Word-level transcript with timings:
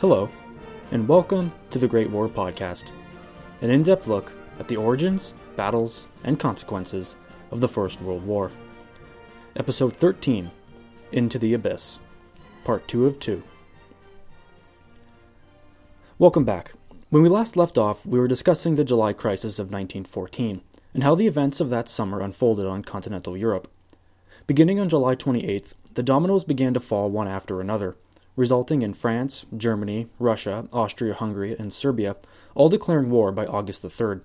Hello, 0.00 0.28
and 0.92 1.08
welcome 1.08 1.52
to 1.70 1.78
the 1.80 1.88
Great 1.88 2.08
War 2.08 2.28
Podcast, 2.28 2.92
an 3.62 3.70
in 3.70 3.82
depth 3.82 4.06
look 4.06 4.32
at 4.60 4.68
the 4.68 4.76
origins, 4.76 5.34
battles, 5.56 6.06
and 6.22 6.38
consequences 6.38 7.16
of 7.50 7.58
the 7.58 7.66
First 7.66 8.00
World 8.00 8.24
War. 8.24 8.52
Episode 9.56 9.92
13 9.92 10.52
Into 11.10 11.40
the 11.40 11.52
Abyss, 11.54 11.98
Part 12.62 12.86
2 12.86 13.06
of 13.06 13.18
2. 13.18 13.42
Welcome 16.20 16.44
back. 16.44 16.74
When 17.10 17.24
we 17.24 17.28
last 17.28 17.56
left 17.56 17.76
off, 17.76 18.06
we 18.06 18.20
were 18.20 18.28
discussing 18.28 18.76
the 18.76 18.84
July 18.84 19.12
crisis 19.12 19.58
of 19.58 19.66
1914 19.66 20.62
and 20.94 21.02
how 21.02 21.16
the 21.16 21.26
events 21.26 21.58
of 21.58 21.70
that 21.70 21.88
summer 21.88 22.20
unfolded 22.20 22.66
on 22.66 22.84
continental 22.84 23.36
Europe. 23.36 23.68
Beginning 24.46 24.78
on 24.78 24.88
July 24.88 25.16
28th, 25.16 25.74
the 25.94 26.04
dominoes 26.04 26.44
began 26.44 26.72
to 26.74 26.78
fall 26.78 27.10
one 27.10 27.26
after 27.26 27.60
another 27.60 27.96
resulting 28.38 28.82
in 28.82 28.94
France, 28.94 29.44
Germany, 29.56 30.06
Russia, 30.20 30.68
Austria 30.72 31.12
Hungary, 31.12 31.56
and 31.58 31.72
Serbia 31.72 32.14
all 32.54 32.68
declaring 32.68 33.10
war 33.10 33.32
by 33.32 33.44
August 33.44 33.82
the 33.82 33.88
3rd. 33.88 34.20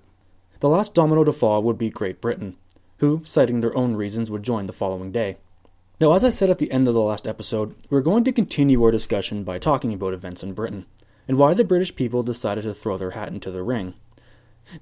The 0.60 0.68
last 0.68 0.94
domino 0.94 1.24
to 1.24 1.32
fall 1.32 1.64
would 1.64 1.76
be 1.76 1.90
Great 1.90 2.20
Britain, 2.20 2.56
who, 2.98 3.22
citing 3.24 3.58
their 3.58 3.76
own 3.76 3.96
reasons, 3.96 4.30
would 4.30 4.44
join 4.44 4.66
the 4.66 4.72
following 4.72 5.10
day. 5.10 5.38
Now, 6.00 6.12
as 6.12 6.22
I 6.22 6.30
said 6.30 6.48
at 6.48 6.58
the 6.58 6.70
end 6.70 6.86
of 6.86 6.94
the 6.94 7.00
last 7.00 7.26
episode, 7.26 7.74
we're 7.90 8.02
going 8.02 8.22
to 8.22 8.32
continue 8.32 8.82
our 8.84 8.92
discussion 8.92 9.42
by 9.42 9.58
talking 9.58 9.92
about 9.92 10.14
events 10.14 10.44
in 10.44 10.52
Britain, 10.54 10.86
and 11.26 11.36
why 11.36 11.52
the 11.52 11.64
British 11.64 11.96
people 11.96 12.22
decided 12.22 12.62
to 12.62 12.72
throw 12.72 12.96
their 12.96 13.10
hat 13.10 13.30
into 13.30 13.50
the 13.50 13.64
ring. 13.64 13.94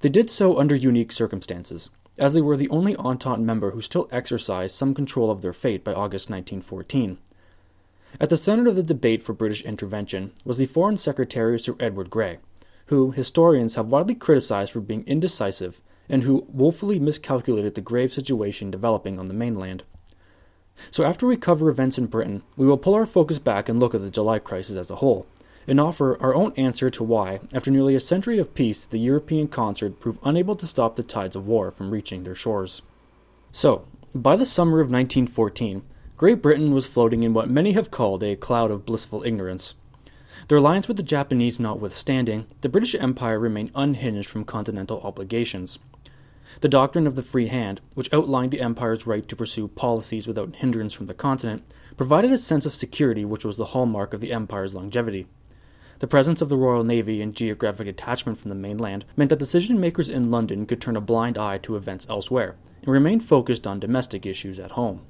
They 0.00 0.10
did 0.10 0.28
so 0.28 0.58
under 0.58 0.76
unique 0.76 1.10
circumstances, 1.10 1.88
as 2.18 2.34
they 2.34 2.42
were 2.42 2.58
the 2.58 2.68
only 2.68 2.94
Entente 2.96 3.42
member 3.42 3.70
who 3.70 3.80
still 3.80 4.10
exercised 4.12 4.76
some 4.76 4.92
control 4.92 5.30
of 5.30 5.40
their 5.40 5.54
fate 5.54 5.82
by 5.82 5.94
August 5.94 6.28
1914 6.28 7.16
at 8.20 8.30
the 8.30 8.36
center 8.36 8.68
of 8.68 8.76
the 8.76 8.82
debate 8.82 9.22
for 9.22 9.32
British 9.32 9.62
intervention 9.62 10.32
was 10.44 10.58
the 10.58 10.66
Foreign 10.66 10.96
Secretary 10.96 11.58
Sir 11.58 11.74
Edward 11.80 12.10
Grey, 12.10 12.38
who 12.86 13.12
historians 13.12 13.74
have 13.74 13.86
widely 13.86 14.14
criticized 14.14 14.72
for 14.72 14.80
being 14.80 15.04
indecisive 15.06 15.80
and 16.08 16.22
who 16.22 16.46
woefully 16.48 16.98
miscalculated 16.98 17.74
the 17.74 17.80
grave 17.80 18.12
situation 18.12 18.70
developing 18.70 19.18
on 19.18 19.26
the 19.26 19.32
mainland. 19.32 19.82
So, 20.90 21.04
after 21.04 21.26
we 21.26 21.36
cover 21.36 21.68
events 21.68 21.98
in 21.98 22.06
Britain, 22.06 22.42
we 22.56 22.66
will 22.66 22.78
pull 22.78 22.94
our 22.94 23.06
focus 23.06 23.38
back 23.38 23.68
and 23.68 23.78
look 23.78 23.94
at 23.94 24.00
the 24.00 24.10
July 24.10 24.38
crisis 24.38 24.76
as 24.76 24.90
a 24.90 24.96
whole, 24.96 25.26
and 25.66 25.78
offer 25.78 26.20
our 26.20 26.34
own 26.34 26.52
answer 26.56 26.90
to 26.90 27.04
why, 27.04 27.40
after 27.52 27.70
nearly 27.70 27.94
a 27.94 28.00
century 28.00 28.38
of 28.38 28.54
peace, 28.54 28.84
the 28.84 28.98
European 28.98 29.48
concert 29.48 30.00
proved 30.00 30.18
unable 30.24 30.56
to 30.56 30.66
stop 30.66 30.96
the 30.96 31.02
tides 31.02 31.36
of 31.36 31.46
war 31.46 31.70
from 31.70 31.90
reaching 31.90 32.24
their 32.24 32.34
shores. 32.34 32.82
So, 33.52 33.86
by 34.14 34.36
the 34.36 34.46
summer 34.46 34.80
of 34.80 34.90
1914, 34.90 35.82
Great 36.22 36.40
Britain 36.40 36.72
was 36.72 36.86
floating 36.86 37.24
in 37.24 37.34
what 37.34 37.50
many 37.50 37.72
have 37.72 37.90
called 37.90 38.22
a 38.22 38.36
cloud 38.36 38.70
of 38.70 38.86
blissful 38.86 39.24
ignorance. 39.24 39.74
Their 40.46 40.58
alliance 40.58 40.86
with 40.86 40.96
the 40.96 41.02
Japanese 41.02 41.58
notwithstanding, 41.58 42.46
the 42.60 42.68
British 42.68 42.94
Empire 42.94 43.40
remained 43.40 43.72
unhinged 43.74 44.28
from 44.28 44.44
continental 44.44 45.00
obligations. 45.00 45.80
The 46.60 46.68
doctrine 46.68 47.08
of 47.08 47.16
the 47.16 47.24
free 47.24 47.48
hand, 47.48 47.80
which 47.94 48.12
outlined 48.12 48.52
the 48.52 48.60
empire's 48.60 49.04
right 49.04 49.26
to 49.26 49.34
pursue 49.34 49.66
policies 49.66 50.28
without 50.28 50.54
hindrance 50.54 50.92
from 50.92 51.06
the 51.06 51.12
continent, 51.12 51.64
provided 51.96 52.30
a 52.30 52.38
sense 52.38 52.66
of 52.66 52.74
security 52.76 53.24
which 53.24 53.44
was 53.44 53.56
the 53.56 53.64
hallmark 53.74 54.14
of 54.14 54.20
the 54.20 54.32
empire's 54.32 54.74
longevity. 54.74 55.26
The 55.98 56.06
presence 56.06 56.40
of 56.40 56.48
the 56.48 56.56
Royal 56.56 56.84
Navy 56.84 57.20
and 57.20 57.34
geographic 57.34 57.88
attachment 57.88 58.38
from 58.38 58.48
the 58.48 58.54
mainland 58.54 59.04
meant 59.16 59.30
that 59.30 59.40
decision 59.40 59.80
makers 59.80 60.08
in 60.08 60.30
London 60.30 60.66
could 60.66 60.80
turn 60.80 60.94
a 60.94 61.00
blind 61.00 61.36
eye 61.36 61.58
to 61.58 61.74
events 61.74 62.06
elsewhere 62.08 62.54
and 62.82 62.92
remain 62.92 63.18
focused 63.18 63.66
on 63.66 63.80
domestic 63.80 64.24
issues 64.24 64.60
at 64.60 64.70
home. 64.70 65.00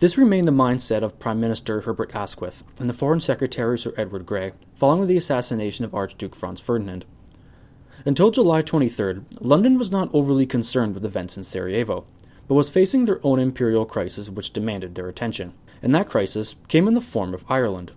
This 0.00 0.18
remained 0.18 0.48
the 0.48 0.52
mindset 0.52 1.04
of 1.04 1.20
Prime 1.20 1.38
Minister 1.38 1.80
Herbert 1.80 2.16
Asquith 2.16 2.64
and 2.80 2.90
the 2.90 2.94
Foreign 2.94 3.20
Secretary 3.20 3.78
Sir 3.78 3.94
Edward 3.96 4.26
Grey 4.26 4.52
following 4.74 5.06
the 5.06 5.16
assassination 5.16 5.84
of 5.84 5.94
Archduke 5.94 6.34
Franz 6.34 6.60
Ferdinand. 6.60 7.04
Until 8.04 8.32
July 8.32 8.60
23rd, 8.60 9.24
London 9.40 9.78
was 9.78 9.92
not 9.92 10.10
overly 10.12 10.46
concerned 10.46 10.94
with 10.94 11.04
events 11.04 11.36
in 11.36 11.44
Sarajevo, 11.44 12.04
but 12.48 12.56
was 12.56 12.68
facing 12.68 13.04
their 13.04 13.20
own 13.24 13.38
imperial 13.38 13.86
crisis 13.86 14.28
which 14.28 14.52
demanded 14.52 14.96
their 14.96 15.08
attention. 15.08 15.54
And 15.80 15.94
that 15.94 16.08
crisis 16.08 16.56
came 16.66 16.88
in 16.88 16.94
the 16.94 17.00
form 17.00 17.32
of 17.32 17.44
Ireland. 17.48 17.92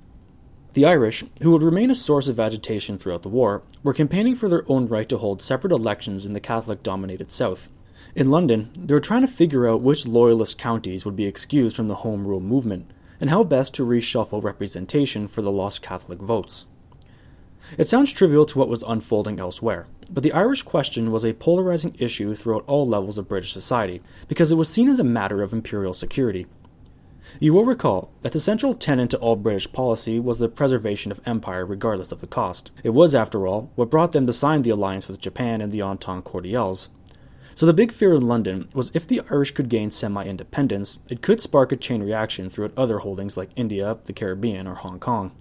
The 0.74 0.86
Irish, 0.86 1.24
who 1.42 1.50
would 1.50 1.64
remain 1.64 1.90
a 1.90 1.96
source 1.96 2.28
of 2.28 2.40
agitation 2.40 3.00
throughout 3.00 3.24
the 3.24 3.30
war, 3.30 3.64
were 3.82 3.96
campaigning 3.96 4.36
for 4.36 4.48
their 4.48 4.70
own 4.72 4.88
right 4.88 5.10
to 5.10 5.18
hold 5.18 5.42
separate 5.42 5.74
elections 5.74 6.28
in 6.28 6.34
the 6.34 6.40
Catholic 6.40 6.84
dominated 6.84 7.32
South, 7.32 7.72
in 8.18 8.32
London, 8.32 8.68
they 8.76 8.96
were 8.96 9.00
trying 9.00 9.22
to 9.22 9.28
figure 9.28 9.70
out 9.70 9.84
which 9.84 10.08
Loyalist 10.08 10.58
counties 10.58 11.06
would 11.06 11.16
be 11.16 11.26
excused 11.26 11.76
from 11.76 11.88
the 11.88 12.02
Home 12.02 12.28
Rule 12.28 12.40
movement 12.40 12.90
and 13.22 13.30
how 13.30 13.44
best 13.44 13.76
to 13.76 13.86
reshuffle 13.86 14.44
representation 14.44 15.28
for 15.28 15.44
the 15.44 15.52
lost 15.52 15.84
Catholic 15.84 16.18
votes. 16.18 16.66
It 17.78 17.88
sounds 17.88 18.12
trivial 18.12 18.48
to 18.48 18.58
what 18.58 18.70
was 18.70 18.84
unfolding 18.88 19.40
elsewhere, 19.40 19.86
but 20.10 20.24
the 20.24 20.32
Irish 20.32 20.64
question 20.64 21.12
was 21.12 21.24
a 21.24 21.34
polarizing 21.34 21.96
issue 22.00 22.34
throughout 22.34 22.64
all 22.66 22.88
levels 22.88 23.20
of 23.20 23.30
British 23.30 23.54
society 23.54 24.02
because 24.28 24.52
it 24.52 24.56
was 24.56 24.68
seen 24.68 24.90
as 24.90 25.00
a 25.00 25.04
matter 25.04 25.44
of 25.44 25.54
imperial 25.54 25.94
security. 25.94 26.48
You 27.40 27.54
will 27.54 27.66
recall 27.66 28.10
that 28.24 28.32
the 28.32 28.40
central 28.40 28.74
tenet 28.74 29.12
to 29.12 29.18
all 29.20 29.36
British 29.36 29.72
policy 29.72 30.20
was 30.20 30.40
the 30.40 30.50
preservation 30.50 31.12
of 31.12 31.22
empire 31.28 31.68
regardless 31.68 32.12
of 32.12 32.22
the 32.22 32.26
cost. 32.26 32.72
It 32.84 32.96
was, 32.96 33.14
after 33.14 33.46
all, 33.46 33.70
what 33.76 33.92
brought 33.92 34.14
them 34.14 34.26
to 34.26 34.34
sign 34.34 34.64
the 34.64 34.72
alliance 34.72 35.08
with 35.08 35.22
Japan 35.22 35.62
and 35.62 35.72
the 35.72 35.84
Entente 35.84 36.24
Cordiales, 36.24 36.90
so 37.58 37.66
the 37.66 37.74
big 37.74 37.92
fear 37.92 38.14
in 38.14 38.22
London 38.22 38.70
was 38.76 38.92
if 38.94 39.08
the 39.08 39.24
Irish 39.32 39.50
could 39.50 39.68
gain 39.68 39.90
semi 39.90 40.24
independence, 40.24 41.00
it 41.10 41.24
could 41.24 41.42
spark 41.42 41.72
a 41.72 41.76
chain 41.76 42.04
reaction 42.04 42.52
throughout 42.52 42.78
other 42.78 43.00
holdings 43.00 43.36
like 43.36 43.50
India, 43.56 43.98
the 44.06 44.14
Caribbean, 44.14 44.68
or 44.68 44.76
Hong 44.76 45.00
Kong. 45.00 45.32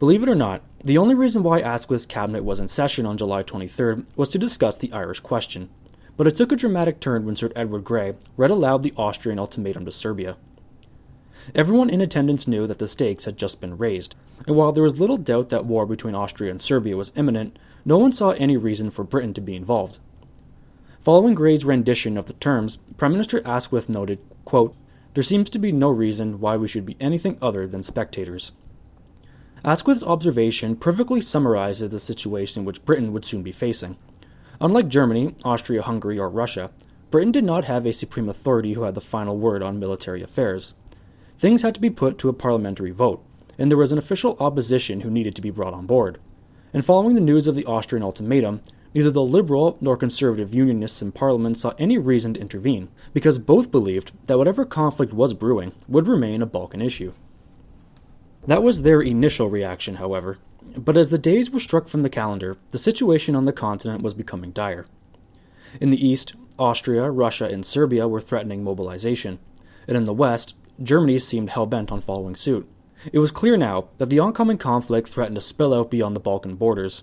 Believe 0.00 0.24
it 0.24 0.28
or 0.28 0.34
not, 0.34 0.62
the 0.82 0.98
only 0.98 1.14
reason 1.14 1.44
why 1.44 1.60
Asquith's 1.60 2.06
cabinet 2.06 2.42
was 2.42 2.58
in 2.58 2.66
session 2.66 3.06
on 3.06 3.16
July 3.16 3.44
23rd 3.44 4.04
was 4.16 4.30
to 4.30 4.38
discuss 4.38 4.78
the 4.78 4.92
Irish 4.92 5.20
question. 5.20 5.70
But 6.16 6.26
it 6.26 6.36
took 6.36 6.50
a 6.50 6.56
dramatic 6.56 6.98
turn 6.98 7.24
when 7.24 7.36
Sir 7.36 7.52
Edward 7.54 7.84
Grey 7.84 8.14
read 8.36 8.50
aloud 8.50 8.82
the 8.82 8.94
Austrian 8.96 9.38
ultimatum 9.38 9.84
to 9.84 9.92
Serbia. 9.92 10.38
Everyone 11.54 11.88
in 11.88 12.00
attendance 12.00 12.48
knew 12.48 12.66
that 12.66 12.80
the 12.80 12.88
stakes 12.88 13.26
had 13.26 13.36
just 13.36 13.60
been 13.60 13.78
raised, 13.78 14.16
and 14.44 14.56
while 14.56 14.72
there 14.72 14.82
was 14.82 14.98
little 14.98 15.18
doubt 15.18 15.50
that 15.50 15.66
war 15.66 15.86
between 15.86 16.16
Austria 16.16 16.50
and 16.50 16.60
Serbia 16.60 16.96
was 16.96 17.12
imminent, 17.14 17.60
no 17.84 17.96
one 17.96 18.12
saw 18.12 18.30
any 18.30 18.56
reason 18.56 18.90
for 18.90 19.04
Britain 19.04 19.32
to 19.34 19.40
be 19.40 19.54
involved. 19.54 20.00
Following 21.02 21.34
Grey's 21.34 21.64
rendition 21.64 22.18
of 22.18 22.26
the 22.26 22.34
terms, 22.34 22.76
Prime 22.98 23.12
Minister 23.12 23.40
Asquith 23.46 23.88
noted, 23.88 24.18
quote, 24.44 24.74
There 25.14 25.24
seems 25.24 25.48
to 25.48 25.58
be 25.58 25.72
no 25.72 25.88
reason 25.88 26.40
why 26.40 26.58
we 26.58 26.68
should 26.68 26.84
be 26.84 26.98
anything 27.00 27.38
other 27.40 27.66
than 27.66 27.82
spectators. 27.82 28.52
Asquith's 29.64 30.02
observation 30.02 30.76
perfectly 30.76 31.22
summarizes 31.22 31.88
the 31.88 31.98
situation 31.98 32.66
which 32.66 32.84
Britain 32.84 33.14
would 33.14 33.24
soon 33.24 33.42
be 33.42 33.50
facing. 33.50 33.96
Unlike 34.60 34.88
Germany, 34.88 35.34
Austria 35.42 35.80
Hungary, 35.80 36.18
or 36.18 36.28
Russia, 36.28 36.70
Britain 37.10 37.32
did 37.32 37.44
not 37.44 37.64
have 37.64 37.86
a 37.86 37.94
supreme 37.94 38.28
authority 38.28 38.74
who 38.74 38.82
had 38.82 38.94
the 38.94 39.00
final 39.00 39.38
word 39.38 39.62
on 39.62 39.80
military 39.80 40.22
affairs. 40.22 40.74
Things 41.38 41.62
had 41.62 41.72
to 41.76 41.80
be 41.80 41.88
put 41.88 42.18
to 42.18 42.28
a 42.28 42.34
parliamentary 42.34 42.90
vote, 42.90 43.24
and 43.58 43.70
there 43.70 43.78
was 43.78 43.90
an 43.90 43.98
official 43.98 44.36
opposition 44.38 45.00
who 45.00 45.10
needed 45.10 45.34
to 45.36 45.42
be 45.42 45.50
brought 45.50 45.72
on 45.72 45.86
board. 45.86 46.18
And 46.74 46.84
following 46.84 47.14
the 47.14 47.22
news 47.22 47.48
of 47.48 47.54
the 47.54 47.64
Austrian 47.64 48.02
ultimatum, 48.02 48.60
Neither 48.92 49.10
the 49.10 49.22
Liberal 49.22 49.78
nor 49.80 49.96
Conservative 49.96 50.52
Unionists 50.52 51.00
in 51.00 51.12
Parliament 51.12 51.58
saw 51.58 51.72
any 51.78 51.96
reason 51.96 52.34
to 52.34 52.40
intervene, 52.40 52.88
because 53.12 53.38
both 53.38 53.70
believed 53.70 54.12
that 54.26 54.38
whatever 54.38 54.64
conflict 54.64 55.12
was 55.12 55.32
brewing 55.32 55.72
would 55.88 56.08
remain 56.08 56.42
a 56.42 56.46
Balkan 56.46 56.82
issue. 56.82 57.12
That 58.46 58.62
was 58.62 58.82
their 58.82 59.00
initial 59.00 59.48
reaction, 59.48 59.96
however, 59.96 60.38
but 60.76 60.96
as 60.96 61.10
the 61.10 61.18
days 61.18 61.50
were 61.50 61.60
struck 61.60 61.88
from 61.88 62.02
the 62.02 62.10
calendar, 62.10 62.56
the 62.70 62.78
situation 62.78 63.36
on 63.36 63.44
the 63.44 63.52
continent 63.52 64.02
was 64.02 64.14
becoming 64.14 64.50
dire. 64.50 64.86
In 65.80 65.90
the 65.90 66.04
east, 66.04 66.34
Austria, 66.58 67.10
Russia, 67.10 67.44
and 67.46 67.64
Serbia 67.64 68.08
were 68.08 68.20
threatening 68.20 68.64
mobilization, 68.64 69.38
and 69.86 69.96
in 69.96 70.04
the 70.04 70.12
west, 70.12 70.56
Germany 70.82 71.18
seemed 71.18 71.50
hell 71.50 71.66
bent 71.66 71.92
on 71.92 72.00
following 72.00 72.34
suit. 72.34 72.68
It 73.12 73.18
was 73.18 73.30
clear 73.30 73.56
now 73.56 73.88
that 73.98 74.10
the 74.10 74.18
oncoming 74.18 74.58
conflict 74.58 75.08
threatened 75.08 75.36
to 75.36 75.40
spill 75.40 75.72
out 75.72 75.90
beyond 75.90 76.16
the 76.16 76.20
Balkan 76.20 76.56
borders, 76.56 77.02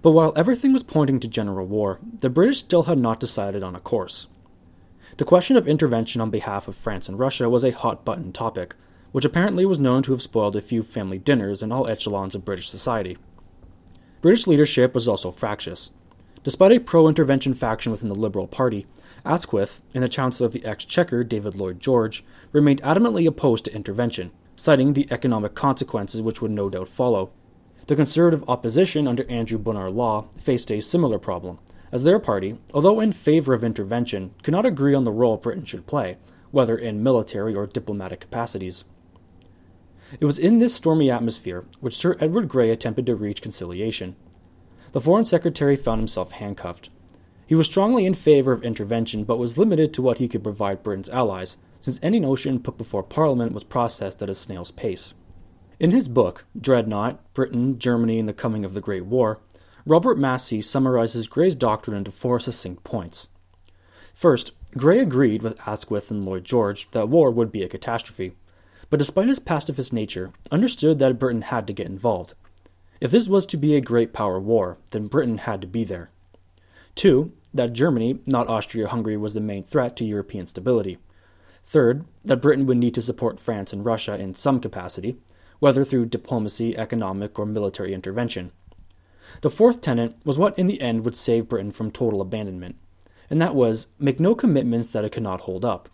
but 0.00 0.12
while 0.12 0.32
everything 0.36 0.72
was 0.72 0.82
pointing 0.82 1.20
to 1.20 1.28
general 1.28 1.66
war, 1.66 1.98
the 2.20 2.30
British 2.30 2.58
still 2.58 2.84
had 2.84 2.98
not 2.98 3.20
decided 3.20 3.62
on 3.62 3.74
a 3.74 3.80
course. 3.80 4.26
The 5.18 5.24
question 5.24 5.56
of 5.56 5.68
intervention 5.68 6.20
on 6.20 6.30
behalf 6.30 6.68
of 6.68 6.74
France 6.74 7.08
and 7.08 7.18
Russia 7.18 7.48
was 7.48 7.64
a 7.64 7.70
hot 7.70 8.04
button 8.04 8.32
topic, 8.32 8.74
which 9.12 9.24
apparently 9.24 9.66
was 9.66 9.78
known 9.78 10.02
to 10.04 10.12
have 10.12 10.22
spoiled 10.22 10.56
a 10.56 10.60
few 10.60 10.82
family 10.82 11.18
dinners 11.18 11.62
in 11.62 11.70
all 11.70 11.86
echelons 11.86 12.34
of 12.34 12.44
British 12.44 12.70
society. 12.70 13.18
British 14.22 14.46
leadership 14.46 14.94
was 14.94 15.08
also 15.08 15.30
fractious. 15.30 15.90
Despite 16.44 16.72
a 16.72 16.80
pro 16.80 17.08
intervention 17.08 17.54
faction 17.54 17.92
within 17.92 18.08
the 18.08 18.14
Liberal 18.14 18.46
Party, 18.46 18.86
Asquith 19.24 19.82
and 19.94 20.02
the 20.02 20.08
Chancellor 20.08 20.46
of 20.46 20.52
the 20.52 20.64
Exchequer, 20.64 21.22
David 21.22 21.54
Lloyd 21.54 21.78
George, 21.78 22.24
remained 22.50 22.82
adamantly 22.82 23.26
opposed 23.26 23.64
to 23.66 23.74
intervention, 23.74 24.32
citing 24.56 24.94
the 24.94 25.06
economic 25.10 25.54
consequences 25.54 26.22
which 26.22 26.40
would 26.40 26.50
no 26.50 26.70
doubt 26.70 26.88
follow. 26.88 27.30
The 27.88 27.96
Conservative 27.96 28.48
opposition 28.48 29.08
under 29.08 29.28
Andrew 29.28 29.58
Bonar 29.58 29.90
Law 29.90 30.26
faced 30.38 30.70
a 30.70 30.80
similar 30.80 31.18
problem, 31.18 31.58
as 31.90 32.04
their 32.04 32.20
party, 32.20 32.56
although 32.72 33.00
in 33.00 33.10
favor 33.10 33.54
of 33.54 33.64
intervention, 33.64 34.32
could 34.44 34.52
not 34.52 34.64
agree 34.64 34.94
on 34.94 35.02
the 35.02 35.10
role 35.10 35.36
Britain 35.36 35.64
should 35.64 35.88
play, 35.88 36.16
whether 36.52 36.78
in 36.78 37.02
military 37.02 37.56
or 37.56 37.66
diplomatic 37.66 38.20
capacities. 38.20 38.84
It 40.20 40.26
was 40.26 40.38
in 40.38 40.58
this 40.58 40.74
stormy 40.74 41.10
atmosphere 41.10 41.64
which 41.80 41.96
Sir 41.96 42.16
Edward 42.20 42.48
Grey 42.48 42.70
attempted 42.70 43.04
to 43.06 43.16
reach 43.16 43.42
conciliation. 43.42 44.14
The 44.92 45.00
Foreign 45.00 45.24
Secretary 45.24 45.74
found 45.74 46.00
himself 46.00 46.32
handcuffed. 46.32 46.88
He 47.46 47.56
was 47.56 47.66
strongly 47.66 48.06
in 48.06 48.14
favor 48.14 48.52
of 48.52 48.62
intervention, 48.62 49.24
but 49.24 49.38
was 49.38 49.58
limited 49.58 49.92
to 49.94 50.02
what 50.02 50.18
he 50.18 50.28
could 50.28 50.44
provide 50.44 50.84
Britain's 50.84 51.08
allies, 51.08 51.56
since 51.80 51.98
any 52.00 52.20
notion 52.20 52.60
put 52.60 52.78
before 52.78 53.02
Parliament 53.02 53.52
was 53.52 53.64
processed 53.64 54.22
at 54.22 54.30
a 54.30 54.36
snail's 54.36 54.70
pace. 54.70 55.14
In 55.82 55.90
his 55.90 56.08
book, 56.08 56.44
Dreadnought 56.56 57.34
Britain, 57.34 57.76
Germany, 57.76 58.20
and 58.20 58.28
the 58.28 58.32
Coming 58.32 58.64
of 58.64 58.72
the 58.72 58.80
Great 58.80 59.04
War, 59.04 59.40
Robert 59.84 60.16
Massie 60.16 60.62
summarizes 60.62 61.26
Grey's 61.26 61.56
doctrine 61.56 61.96
into 61.96 62.12
four 62.12 62.38
succinct 62.38 62.84
points. 62.84 63.30
First, 64.14 64.52
Grey 64.76 65.00
agreed 65.00 65.42
with 65.42 65.58
Asquith 65.66 66.08
and 66.12 66.24
Lloyd 66.24 66.44
George 66.44 66.88
that 66.92 67.08
war 67.08 67.32
would 67.32 67.50
be 67.50 67.64
a 67.64 67.68
catastrophe, 67.68 68.36
but 68.90 68.98
despite 68.98 69.26
his 69.26 69.40
pacifist 69.40 69.92
nature, 69.92 70.32
understood 70.52 71.00
that 71.00 71.18
Britain 71.18 71.42
had 71.42 71.66
to 71.66 71.72
get 71.72 71.88
involved. 71.88 72.34
If 73.00 73.10
this 73.10 73.26
was 73.26 73.44
to 73.46 73.56
be 73.56 73.74
a 73.74 73.80
great 73.80 74.12
power 74.12 74.38
war, 74.38 74.78
then 74.92 75.08
Britain 75.08 75.38
had 75.38 75.60
to 75.62 75.66
be 75.66 75.82
there. 75.82 76.10
Two, 76.94 77.32
that 77.52 77.72
Germany, 77.72 78.20
not 78.24 78.46
Austria 78.46 78.86
Hungary, 78.86 79.16
was 79.16 79.34
the 79.34 79.40
main 79.40 79.64
threat 79.64 79.96
to 79.96 80.04
European 80.04 80.46
stability. 80.46 80.98
Third, 81.64 82.04
that 82.24 82.40
Britain 82.40 82.66
would 82.66 82.78
need 82.78 82.94
to 82.94 83.02
support 83.02 83.40
France 83.40 83.72
and 83.72 83.84
Russia 83.84 84.14
in 84.14 84.34
some 84.34 84.60
capacity, 84.60 85.16
whether 85.62 85.84
through 85.84 86.04
diplomacy, 86.04 86.76
economic, 86.76 87.38
or 87.38 87.46
military 87.46 87.94
intervention. 87.94 88.50
The 89.42 89.48
fourth 89.48 89.80
tenet 89.80 90.16
was 90.24 90.36
what 90.36 90.58
in 90.58 90.66
the 90.66 90.80
end 90.80 91.04
would 91.04 91.14
save 91.14 91.48
Britain 91.48 91.70
from 91.70 91.92
total 91.92 92.20
abandonment, 92.20 92.74
and 93.30 93.40
that 93.40 93.54
was 93.54 93.86
make 93.96 94.18
no 94.18 94.34
commitments 94.34 94.90
that 94.90 95.04
it 95.04 95.12
could 95.12 95.22
not 95.22 95.42
hold 95.42 95.64
up. 95.64 95.88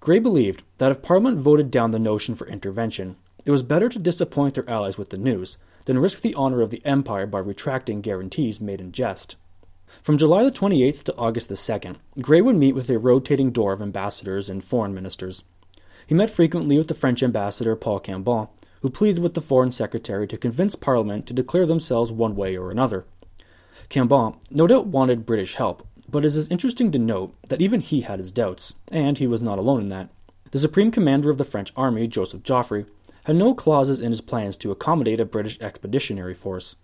Grey 0.00 0.18
believed 0.18 0.62
that 0.78 0.90
if 0.90 1.02
Parliament 1.02 1.36
voted 1.36 1.70
down 1.70 1.90
the 1.90 1.98
notion 1.98 2.34
for 2.34 2.46
intervention, 2.46 3.16
it 3.44 3.50
was 3.50 3.62
better 3.62 3.90
to 3.90 3.98
disappoint 3.98 4.54
their 4.54 4.70
allies 4.70 4.96
with 4.96 5.10
the 5.10 5.18
news 5.18 5.58
than 5.84 5.98
risk 5.98 6.22
the 6.22 6.34
honor 6.34 6.62
of 6.62 6.70
the 6.70 6.80
Empire 6.86 7.26
by 7.26 7.40
retracting 7.40 8.00
guarantees 8.00 8.58
made 8.58 8.80
in 8.80 8.90
jest. 8.90 9.36
From 10.02 10.16
July 10.16 10.44
the 10.44 10.50
28th 10.50 11.02
to 11.02 11.16
August 11.16 11.50
the 11.50 11.56
2nd, 11.56 11.96
Grey 12.22 12.40
would 12.40 12.56
meet 12.56 12.74
with 12.74 12.88
a 12.88 12.98
rotating 12.98 13.50
door 13.50 13.74
of 13.74 13.82
ambassadors 13.82 14.48
and 14.48 14.64
foreign 14.64 14.94
ministers. 14.94 15.44
He 16.06 16.14
met 16.14 16.30
frequently 16.30 16.78
with 16.78 16.88
the 16.88 16.94
French 16.94 17.22
ambassador 17.22 17.76
Paul 17.76 18.00
Cambon, 18.00 18.48
who 18.80 18.90
pleaded 18.90 19.20
with 19.20 19.34
the 19.34 19.40
Foreign 19.40 19.72
Secretary 19.72 20.26
to 20.26 20.36
convince 20.36 20.74
Parliament 20.74 21.26
to 21.26 21.34
declare 21.34 21.66
themselves 21.66 22.12
one 22.12 22.36
way 22.36 22.56
or 22.56 22.70
another. 22.70 23.04
Cambon 23.88 24.36
no 24.50 24.66
doubt 24.66 24.86
wanted 24.86 25.26
British 25.26 25.54
help, 25.56 25.86
but 26.10 26.24
it 26.24 26.28
is 26.28 26.48
interesting 26.48 26.90
to 26.92 26.98
note 26.98 27.34
that 27.48 27.60
even 27.60 27.80
he 27.80 28.02
had 28.02 28.18
his 28.18 28.30
doubts, 28.30 28.74
and 28.90 29.18
he 29.18 29.26
was 29.26 29.42
not 29.42 29.58
alone 29.58 29.80
in 29.80 29.88
that. 29.88 30.10
The 30.50 30.58
Supreme 30.58 30.90
Commander 30.90 31.30
of 31.30 31.38
the 31.38 31.44
French 31.44 31.72
Army, 31.76 32.06
Joseph 32.06 32.42
Joffre, 32.42 32.86
had 33.24 33.36
no 33.36 33.52
clauses 33.52 34.00
in 34.00 34.10
his 34.10 34.22
plans 34.22 34.56
to 34.56 34.70
accommodate 34.70 35.20
a 35.20 35.26
British 35.26 35.60
expeditionary 35.60 36.34
force. 36.34 36.76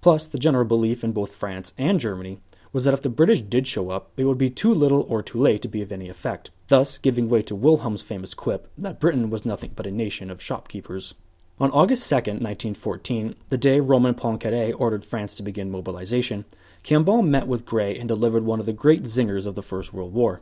Plus, 0.00 0.26
the 0.26 0.38
general 0.38 0.64
belief 0.64 1.04
in 1.04 1.12
both 1.12 1.32
France 1.32 1.72
and 1.78 2.00
Germany 2.00 2.40
was 2.72 2.84
that 2.84 2.94
if 2.94 3.02
the 3.02 3.08
British 3.08 3.42
did 3.42 3.68
show 3.68 3.90
up, 3.90 4.10
it 4.16 4.24
would 4.24 4.36
be 4.36 4.50
too 4.50 4.74
little 4.74 5.06
or 5.08 5.22
too 5.22 5.38
late 5.38 5.62
to 5.62 5.68
be 5.68 5.80
of 5.80 5.92
any 5.92 6.08
effect, 6.08 6.50
thus 6.66 6.98
giving 6.98 7.28
way 7.28 7.42
to 7.42 7.54
Wilhelm's 7.54 8.02
famous 8.02 8.34
quip 8.34 8.68
that 8.76 8.98
Britain 8.98 9.30
was 9.30 9.46
nothing 9.46 9.70
but 9.76 9.86
a 9.86 9.92
nation 9.92 10.30
of 10.30 10.42
shopkeepers. 10.42 11.14
On 11.60 11.70
August 11.70 12.08
2, 12.10 12.14
1914, 12.16 13.36
the 13.48 13.56
day 13.56 13.78
Raymond 13.78 14.16
Poincaré 14.16 14.74
ordered 14.76 15.04
France 15.04 15.34
to 15.34 15.42
begin 15.44 15.70
mobilization, 15.70 16.46
Cambon 16.82 17.28
met 17.28 17.46
with 17.46 17.64
Grey 17.64 17.96
and 17.96 18.08
delivered 18.08 18.44
one 18.44 18.58
of 18.58 18.66
the 18.66 18.72
great 18.72 19.04
zingers 19.04 19.46
of 19.46 19.54
the 19.54 19.62
First 19.62 19.92
World 19.92 20.12
War. 20.12 20.40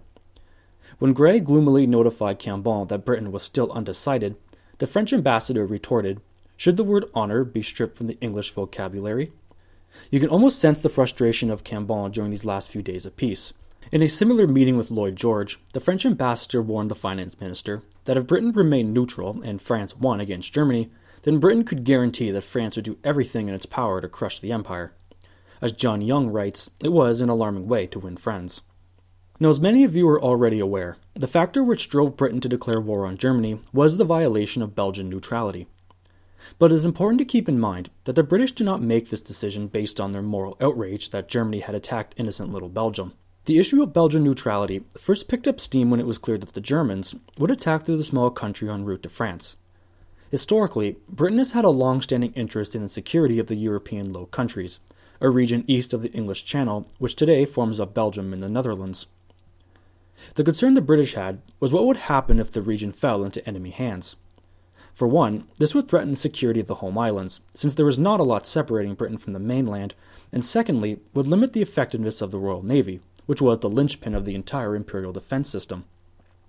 When 1.00 1.12
Grey 1.12 1.38
gloomily 1.38 1.86
notified 1.86 2.38
Cambon 2.38 2.88
that 2.88 3.04
Britain 3.04 3.30
was 3.30 3.42
still 3.42 3.70
undecided, 3.72 4.36
the 4.78 4.86
French 4.86 5.12
ambassador 5.12 5.66
retorted, 5.66 6.22
Should 6.56 6.78
the 6.78 6.82
word 6.82 7.04
honor 7.12 7.44
be 7.44 7.60
stripped 7.60 7.98
from 7.98 8.06
the 8.06 8.18
English 8.22 8.50
vocabulary? 8.52 9.32
You 10.10 10.18
can 10.18 10.30
almost 10.30 10.60
sense 10.60 10.80
the 10.80 10.88
frustration 10.88 11.50
of 11.50 11.62
Cambon 11.62 12.10
during 12.10 12.30
these 12.30 12.46
last 12.46 12.70
few 12.70 12.80
days 12.80 13.04
of 13.04 13.16
peace. 13.16 13.52
In 13.90 14.00
a 14.00 14.08
similar 14.08 14.46
meeting 14.46 14.78
with 14.78 14.90
Lloyd 14.90 15.16
George, 15.16 15.60
the 15.74 15.80
French 15.80 16.06
ambassador 16.06 16.62
warned 16.62 16.90
the 16.90 16.94
finance 16.94 17.38
minister 17.38 17.82
that 18.04 18.16
if 18.16 18.26
Britain 18.26 18.52
remained 18.52 18.94
neutral 18.94 19.42
and 19.42 19.60
France 19.60 19.94
won 19.94 20.18
against 20.18 20.54
Germany, 20.54 20.90
then 21.22 21.38
Britain 21.38 21.64
could 21.64 21.84
guarantee 21.84 22.30
that 22.30 22.44
France 22.44 22.76
would 22.76 22.84
do 22.84 22.98
everything 23.04 23.48
in 23.48 23.54
its 23.54 23.66
power 23.66 24.00
to 24.00 24.08
crush 24.08 24.40
the 24.40 24.52
empire. 24.52 24.92
As 25.60 25.72
John 25.72 26.02
Young 26.02 26.28
writes, 26.28 26.70
it 26.80 26.92
was 26.92 27.20
an 27.20 27.28
alarming 27.28 27.68
way 27.68 27.86
to 27.86 27.98
win 27.98 28.16
friends. 28.16 28.62
Now, 29.38 29.48
as 29.48 29.60
many 29.60 29.84
of 29.84 29.96
you 29.96 30.08
are 30.08 30.22
already 30.22 30.60
aware, 30.60 30.96
the 31.14 31.26
factor 31.26 31.64
which 31.64 31.88
drove 31.88 32.16
Britain 32.16 32.40
to 32.40 32.48
declare 32.48 32.80
war 32.80 33.06
on 33.06 33.16
Germany 33.16 33.60
was 33.72 33.96
the 33.96 34.04
violation 34.04 34.62
of 34.62 34.74
Belgian 34.74 35.08
neutrality. 35.08 35.66
But 36.58 36.72
it 36.72 36.76
is 36.76 36.86
important 36.86 37.18
to 37.20 37.24
keep 37.24 37.48
in 37.48 37.58
mind 37.58 37.90
that 38.04 38.14
the 38.16 38.24
British 38.24 38.52
did 38.52 38.64
not 38.64 38.82
make 38.82 39.10
this 39.10 39.22
decision 39.22 39.68
based 39.68 40.00
on 40.00 40.12
their 40.12 40.22
moral 40.22 40.56
outrage 40.60 41.10
that 41.10 41.28
Germany 41.28 41.60
had 41.60 41.74
attacked 41.74 42.14
innocent 42.16 42.52
little 42.52 42.68
Belgium. 42.68 43.12
The 43.44 43.58
issue 43.58 43.82
of 43.82 43.92
Belgian 43.92 44.22
neutrality 44.22 44.84
first 44.96 45.28
picked 45.28 45.48
up 45.48 45.60
steam 45.60 45.90
when 45.90 46.00
it 46.00 46.06
was 46.06 46.18
clear 46.18 46.38
that 46.38 46.54
the 46.54 46.60
Germans 46.60 47.14
would 47.38 47.50
attack 47.50 47.84
through 47.84 47.96
the 47.96 48.04
small 48.04 48.30
country 48.30 48.68
en 48.68 48.84
route 48.84 49.02
to 49.04 49.08
France. 49.08 49.56
Historically, 50.32 50.96
Britain 51.10 51.36
has 51.36 51.52
had 51.52 51.66
a 51.66 51.68
long 51.68 52.00
standing 52.00 52.32
interest 52.32 52.74
in 52.74 52.80
the 52.80 52.88
security 52.88 53.38
of 53.38 53.48
the 53.48 53.54
European 53.54 54.14
Low 54.14 54.24
Countries, 54.24 54.80
a 55.20 55.28
region 55.28 55.62
east 55.66 55.92
of 55.92 56.00
the 56.00 56.10
English 56.12 56.46
Channel, 56.46 56.88
which 56.98 57.16
today 57.16 57.44
forms 57.44 57.78
up 57.78 57.92
Belgium 57.92 58.32
and 58.32 58.42
the 58.42 58.48
Netherlands. 58.48 59.08
The 60.36 60.42
concern 60.42 60.72
the 60.72 60.80
British 60.80 61.12
had 61.12 61.42
was 61.60 61.70
what 61.70 61.84
would 61.84 61.98
happen 61.98 62.40
if 62.40 62.50
the 62.50 62.62
region 62.62 62.92
fell 62.92 63.24
into 63.24 63.46
enemy 63.46 63.72
hands. 63.72 64.16
For 64.94 65.06
one, 65.06 65.48
this 65.58 65.74
would 65.74 65.86
threaten 65.86 66.12
the 66.12 66.16
security 66.16 66.60
of 66.60 66.66
the 66.66 66.76
home 66.76 66.96
islands, 66.96 67.42
since 67.54 67.74
there 67.74 67.84
was 67.84 67.98
not 67.98 68.18
a 68.18 68.24
lot 68.24 68.46
separating 68.46 68.94
Britain 68.94 69.18
from 69.18 69.34
the 69.34 69.38
mainland, 69.38 69.94
and 70.32 70.42
secondly, 70.42 71.00
would 71.12 71.26
limit 71.26 71.52
the 71.52 71.60
effectiveness 71.60 72.22
of 72.22 72.30
the 72.30 72.38
Royal 72.38 72.62
Navy, 72.62 73.00
which 73.26 73.42
was 73.42 73.58
the 73.58 73.68
linchpin 73.68 74.14
of 74.14 74.24
the 74.24 74.34
entire 74.34 74.74
imperial 74.74 75.12
defense 75.12 75.50
system. 75.50 75.84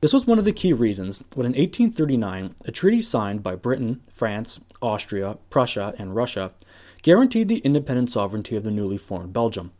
This 0.04 0.12
was 0.12 0.28
one 0.28 0.38
of 0.38 0.44
the 0.44 0.52
key 0.52 0.74
reasons 0.74 1.24
when 1.34 1.46
in 1.46 1.54
1839 1.54 2.56
a 2.66 2.72
treaty 2.74 3.02
signed 3.02 3.42
by 3.42 3.56
Britain, 3.56 4.02
France, 4.12 4.60
Austria, 4.82 5.38
Prussia, 5.50 5.94
and 5.98 6.14
Russia 6.14 6.52
guaranteed 7.04 7.48
the 7.48 7.60
independent 7.60 8.12
sovereignty 8.12 8.58
of 8.58 8.66
the 8.66 8.72
newly 8.72 8.98
formed 8.98 9.32
Belgium. 9.32 9.72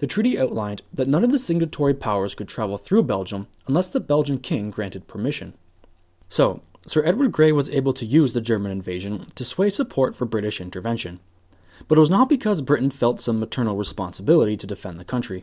The 0.00 0.06
treaty 0.06 0.38
outlined 0.38 0.82
that 0.92 1.08
none 1.08 1.24
of 1.24 1.32
the 1.32 1.38
signatory 1.38 1.94
powers 1.94 2.34
could 2.34 2.46
travel 2.46 2.76
through 2.76 3.04
Belgium 3.04 3.46
unless 3.66 3.88
the 3.88 4.00
Belgian 4.00 4.38
king 4.38 4.70
granted 4.70 5.08
permission. 5.08 5.54
So, 6.28 6.60
Sir 6.86 7.02
Edward 7.02 7.32
Grey 7.32 7.50
was 7.50 7.70
able 7.70 7.94
to 7.94 8.04
use 8.04 8.34
the 8.34 8.42
German 8.42 8.70
invasion 8.70 9.24
to 9.34 9.46
sway 9.46 9.70
support 9.70 10.14
for 10.14 10.26
British 10.26 10.60
intervention. 10.60 11.20
But 11.88 11.96
it 11.96 12.02
was 12.02 12.10
not 12.10 12.28
because 12.28 12.60
Britain 12.60 12.90
felt 12.90 13.22
some 13.22 13.40
maternal 13.40 13.78
responsibility 13.78 14.58
to 14.58 14.66
defend 14.66 15.00
the 15.00 15.06
country. 15.06 15.42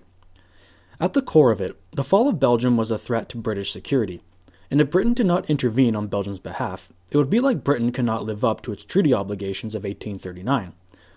At 1.02 1.14
the 1.14 1.24
core 1.24 1.52
of 1.52 1.60
it, 1.60 1.76
the 1.94 2.04
fall 2.04 2.28
of 2.28 2.40
Belgium 2.40 2.78
was 2.78 2.92
a 2.92 2.98
threat 3.00 3.28
to 3.30 3.38
British 3.38 3.72
security, 3.72 4.22
and 4.70 4.80
if 4.80 4.92
Britain 4.92 5.16
did 5.16 5.26
not 5.26 5.50
intervene 5.50 5.96
on 5.96 6.06
Belgium's 6.06 6.40
behalf, 6.40 6.90
it 7.10 7.18
would 7.18 7.28
be 7.28 7.40
like 7.40 7.64
Britain 7.64 7.92
could 7.92 8.06
not 8.06 8.24
live 8.24 8.46
up 8.46 8.62
to 8.62 8.72
its 8.72 8.86
treaty 8.86 9.12
obligations 9.12 9.74
of 9.74 9.82
1839. 9.82 10.74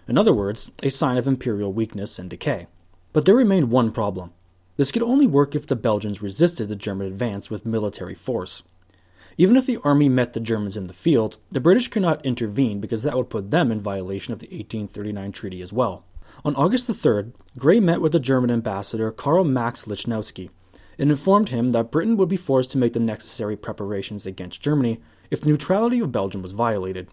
In 0.09 0.17
other 0.17 0.33
words, 0.33 0.71
a 0.83 0.89
sign 0.89 1.19
of 1.19 1.29
imperial 1.29 1.71
weakness 1.71 2.19
and 2.19 2.31
decay. 2.31 2.67
But 3.13 3.27
there 3.27 3.35
remained 3.35 3.71
one 3.71 3.93
problem. 3.93 4.33
This 4.79 4.91
could 4.91 5.03
only 5.03 5.27
work 5.27 5.55
if 5.55 5.67
the 5.67 5.77
Belgians 5.77 6.23
resisted 6.23 6.71
the 6.71 6.77
German 6.77 7.07
advance 7.07 7.51
with 7.51 7.67
military 7.67 8.15
force. 8.15 8.63
Even 9.37 9.55
if 9.55 9.67
the 9.67 9.81
army 9.85 10.09
met 10.09 10.33
the 10.33 10.41
Germans 10.41 10.79
in 10.79 10.87
the 10.87 10.95
field, 10.95 11.37
the 11.51 11.61
British 11.61 11.89
could 11.89 12.01
not 12.01 12.25
intervene 12.25 12.81
because 12.81 13.03
that 13.03 13.19
would 13.19 13.29
put 13.29 13.51
them 13.51 13.71
in 13.71 13.83
violation 13.83 14.33
of 14.33 14.39
the 14.39 14.47
1839 14.47 15.33
treaty 15.33 15.61
as 15.61 15.75
well. 15.75 16.07
On 16.47 16.55
August 16.57 16.87
the 16.87 16.93
3rd, 16.93 17.33
Grey 17.59 17.81
met 17.81 18.03
with 18.03 18.13
the 18.13 18.21
German 18.21 18.51
ambassador 18.51 19.11
Karl 19.11 19.45
Max 19.45 19.87
Lichnowsky 19.87 20.51
and 20.99 21.11
informed 21.11 21.49
him 21.49 21.71
that 21.71 21.91
Britain 21.91 22.19
would 22.19 22.29
be 22.29 22.37
forced 22.37 22.71
to 22.73 22.79
make 22.79 22.93
the 22.93 23.01
necessary 23.01 23.57
preparations 23.57 24.27
against 24.27 24.61
Germany 24.61 25.01
if 25.31 25.41
the 25.41 25.49
neutrality 25.49 26.01
of 26.01 26.13
Belgium 26.13 26.43
was 26.43 26.53
violated. 26.53 27.09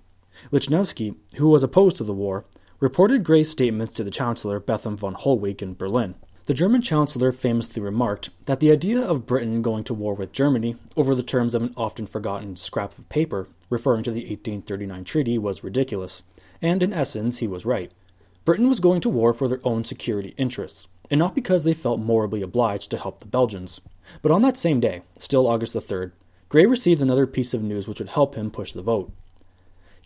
Lichnowsky, 0.51 1.15
who 1.37 1.47
was 1.47 1.63
opposed 1.63 1.95
to 1.95 2.03
the 2.03 2.13
war, 2.13 2.43
reported 2.81 3.23
Grey's 3.23 3.49
statements 3.49 3.93
to 3.93 4.03
the 4.03 4.11
Chancellor 4.11 4.59
Bethmann 4.59 4.97
von 4.97 5.15
Hollweg 5.15 5.61
in 5.61 5.75
Berlin. 5.75 6.15
The 6.45 6.53
German 6.53 6.81
Chancellor 6.81 7.31
famously 7.31 7.81
remarked 7.81 8.31
that 8.47 8.59
the 8.59 8.71
idea 8.71 8.99
of 8.99 9.25
Britain 9.25 9.61
going 9.61 9.85
to 9.85 9.93
war 9.93 10.13
with 10.13 10.33
Germany 10.33 10.75
over 10.97 11.15
the 11.15 11.23
terms 11.23 11.55
of 11.55 11.63
an 11.63 11.73
often 11.77 12.05
forgotten 12.05 12.57
scrap 12.57 12.97
of 12.97 13.07
paper 13.07 13.47
referring 13.69 14.03
to 14.03 14.11
the 14.11 14.23
1839 14.23 15.05
treaty 15.05 15.37
was 15.37 15.63
ridiculous, 15.63 16.23
and 16.61 16.83
in 16.83 16.91
essence 16.91 17.37
he 17.37 17.47
was 17.47 17.65
right. 17.65 17.93
Britain 18.43 18.67
was 18.67 18.79
going 18.79 19.01
to 19.01 19.09
war 19.09 19.33
for 19.33 19.47
their 19.47 19.59
own 19.63 19.85
security 19.85 20.33
interests, 20.35 20.87
and 21.11 21.19
not 21.19 21.35
because 21.35 21.63
they 21.63 21.75
felt 21.75 21.99
morally 21.99 22.41
obliged 22.41 22.89
to 22.89 22.97
help 22.97 23.19
the 23.19 23.27
Belgians. 23.27 23.81
But 24.23 24.31
on 24.31 24.41
that 24.41 24.57
same 24.57 24.79
day, 24.79 25.03
still 25.19 25.47
August 25.47 25.73
the 25.73 25.79
3rd, 25.79 26.11
Grey 26.49 26.65
received 26.65 27.01
another 27.01 27.27
piece 27.27 27.53
of 27.53 27.61
news 27.61 27.87
which 27.87 27.99
would 27.99 28.09
help 28.09 28.33
him 28.33 28.49
push 28.49 28.71
the 28.71 28.81
vote. 28.81 29.11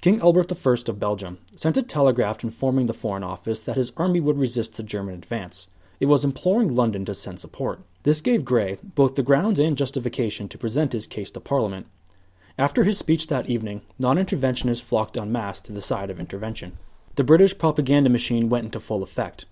King 0.01 0.19
Albert 0.19 0.51
I 0.51 0.71
of 0.87 0.99
Belgium 0.99 1.39
sent 1.55 1.77
a 1.77 1.81
telegraph 1.81 2.43
informing 2.43 2.87
the 2.87 2.93
Foreign 2.93 3.23
Office 3.23 3.61
that 3.61 3.77
his 3.77 3.93
army 3.95 4.19
would 4.19 4.37
resist 4.37 4.75
the 4.75 4.83
German 4.83 5.15
advance. 5.15 5.69
It 6.01 6.07
was 6.07 6.25
imploring 6.25 6.75
London 6.75 7.05
to 7.05 7.13
send 7.13 7.39
support. 7.39 7.79
This 8.03 8.19
gave 8.19 8.43
Grey 8.43 8.77
both 8.83 9.15
the 9.15 9.23
grounds 9.23 9.59
and 9.59 9.77
justification 9.77 10.49
to 10.49 10.57
present 10.57 10.91
his 10.91 11.07
case 11.07 11.31
to 11.31 11.39
Parliament. 11.39 11.87
After 12.59 12.83
his 12.83 12.99
speech 12.99 13.27
that 13.27 13.49
evening, 13.49 13.81
non 13.97 14.17
interventionists 14.17 14.83
flocked 14.83 15.17
en 15.17 15.31
masse 15.31 15.61
to 15.61 15.71
the 15.71 15.81
side 15.81 16.09
of 16.09 16.19
intervention. 16.19 16.77
The 17.15 17.23
British 17.23 17.57
propaganda 17.57 18.09
machine 18.09 18.49
went 18.49 18.65
into 18.65 18.81
full 18.81 19.01
effect. 19.01 19.45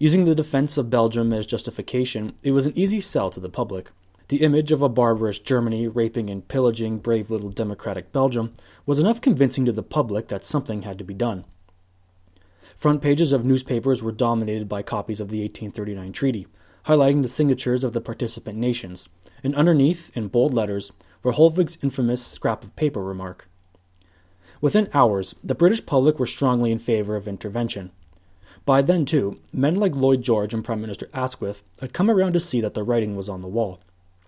Using 0.00 0.24
the 0.24 0.34
defense 0.34 0.76
of 0.76 0.90
Belgium 0.90 1.32
as 1.32 1.46
justification, 1.46 2.34
it 2.42 2.50
was 2.50 2.66
an 2.66 2.76
easy 2.76 3.00
sell 3.00 3.30
to 3.30 3.38
the 3.38 3.48
public. 3.48 3.92
The 4.26 4.38
image 4.38 4.72
of 4.72 4.82
a 4.82 4.88
barbarous 4.88 5.38
Germany 5.38 5.86
raping 5.86 6.28
and 6.28 6.48
pillaging 6.48 6.98
brave 6.98 7.30
little 7.30 7.50
democratic 7.50 8.10
Belgium 8.10 8.52
was 8.84 8.98
enough 8.98 9.20
convincing 9.20 9.64
to 9.66 9.70
the 9.70 9.84
public 9.84 10.26
that 10.26 10.44
something 10.44 10.82
had 10.82 10.98
to 10.98 11.04
be 11.04 11.14
done. 11.14 11.44
Front 12.74 13.00
pages 13.00 13.30
of 13.30 13.44
newspapers 13.44 14.02
were 14.02 14.10
dominated 14.10 14.68
by 14.68 14.82
copies 14.82 15.20
of 15.20 15.28
the 15.28 15.40
1839 15.42 16.10
treaty, 16.10 16.48
highlighting 16.86 17.22
the 17.22 17.28
signatures 17.28 17.84
of 17.84 17.92
the 17.92 18.00
participant 18.00 18.58
nations, 18.58 19.08
and 19.44 19.54
underneath, 19.54 20.10
in 20.16 20.26
bold 20.26 20.52
letters, 20.52 20.90
were 21.22 21.34
Hollweg's 21.34 21.78
infamous 21.80 22.26
scrap 22.26 22.64
of 22.64 22.74
paper 22.74 23.04
remark. 23.04 23.48
Within 24.64 24.88
hours, 24.94 25.34
the 25.44 25.54
British 25.54 25.84
public 25.84 26.18
were 26.18 26.24
strongly 26.24 26.72
in 26.72 26.78
favor 26.78 27.16
of 27.16 27.28
intervention. 27.28 27.90
By 28.64 28.80
then, 28.80 29.04
too, 29.04 29.38
men 29.52 29.74
like 29.74 29.94
Lloyd 29.94 30.22
George 30.22 30.54
and 30.54 30.64
Prime 30.64 30.80
Minister 30.80 31.10
Asquith 31.12 31.62
had 31.82 31.92
come 31.92 32.10
around 32.10 32.32
to 32.32 32.40
see 32.40 32.62
that 32.62 32.72
the 32.72 32.82
writing 32.82 33.14
was 33.14 33.28
on 33.28 33.42
the 33.42 33.46
wall. 33.46 33.80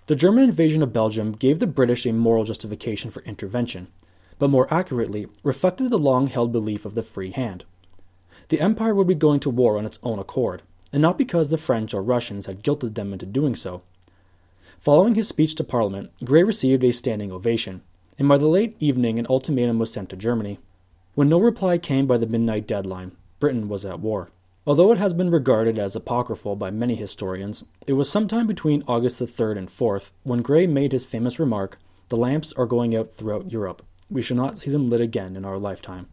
The 0.09 0.15
German 0.15 0.45
invasion 0.45 0.83
of 0.83 0.93
Belgium 0.93 1.33
gave 1.33 1.59
the 1.59 1.67
British 1.67 2.05
a 2.05 2.13
moral 2.13 2.45
justification 2.45 3.11
for 3.11 3.23
intervention, 3.23 3.89
but 4.39 4.51
more 4.51 4.71
accurately 4.71 5.27
reflected 5.43 5.89
the 5.89 5.99
long 5.99 6.27
held 6.27 6.53
belief 6.53 6.85
of 6.85 6.93
the 6.93 7.03
free 7.03 7.31
hand. 7.31 7.65
The 8.49 8.61
Empire 8.61 8.95
would 8.95 9.07
be 9.07 9.15
going 9.15 9.41
to 9.41 9.49
war 9.49 9.79
on 9.79 9.87
its 9.87 9.99
own 10.03 10.19
accord, 10.19 10.61
and 10.93 11.01
not 11.01 11.17
because 11.17 11.49
the 11.49 11.57
French 11.57 11.95
or 11.95 12.03
Russians 12.03 12.45
had 12.45 12.63
guilted 12.63 12.95
them 12.95 13.15
into 13.15 13.25
doing 13.25 13.55
so. 13.55 13.81
Following 14.81 15.15
his 15.15 15.29
speech 15.29 15.55
to 15.55 15.65
Parliament, 15.65 16.11
Grey 16.23 16.43
received 16.43 16.85
a 16.85 16.93
standing 16.93 17.33
ovation, 17.33 17.81
and 18.19 18.29
by 18.29 18.39
the 18.39 18.47
late 18.47 18.77
evening 18.79 19.19
an 19.19 19.27
ultimatum 19.29 19.79
was 19.79 19.93
sent 19.93 20.09
to 20.11 20.17
Germany. 20.17 20.59
When 21.15 21.29
no 21.29 21.39
reply 21.39 21.79
came 21.79 22.07
by 22.07 22.19
the 22.19 22.27
midnight 22.27 22.67
deadline, 22.67 23.13
Britain 23.41 23.69
was 23.69 23.85
at 23.85 24.01
war. 24.01 24.31
Although 24.67 24.91
it 24.91 24.99
has 24.99 25.13
been 25.13 25.31
regarded 25.31 25.79
as 25.79 25.95
apocryphal 25.95 26.57
by 26.57 26.71
many 26.71 26.97
historians, 26.97 27.65
it 27.87 27.93
was 27.93 28.11
sometime 28.11 28.47
between 28.47 28.83
August 28.89 29.19
the 29.19 29.27
3rd 29.27 29.59
and 29.59 29.69
4th 29.69 30.13
when 30.25 30.43
Grey 30.43 30.67
made 30.67 30.93
his 30.93 31.07
famous 31.07 31.39
remark, 31.39 31.79
The 32.09 32.17
lamps 32.17 32.53
are 32.55 32.67
going 32.67 32.97
out 32.97 33.15
throughout 33.15 33.53
Europe. 33.53 33.83
We 34.11 34.23
shall 34.23 34.37
not 34.37 34.59
see 34.59 34.71
them 34.71 34.91
lit 34.91 35.01
again 35.01 35.37
in 35.37 35.45
our 35.45 35.59
lifetime. 35.59 36.09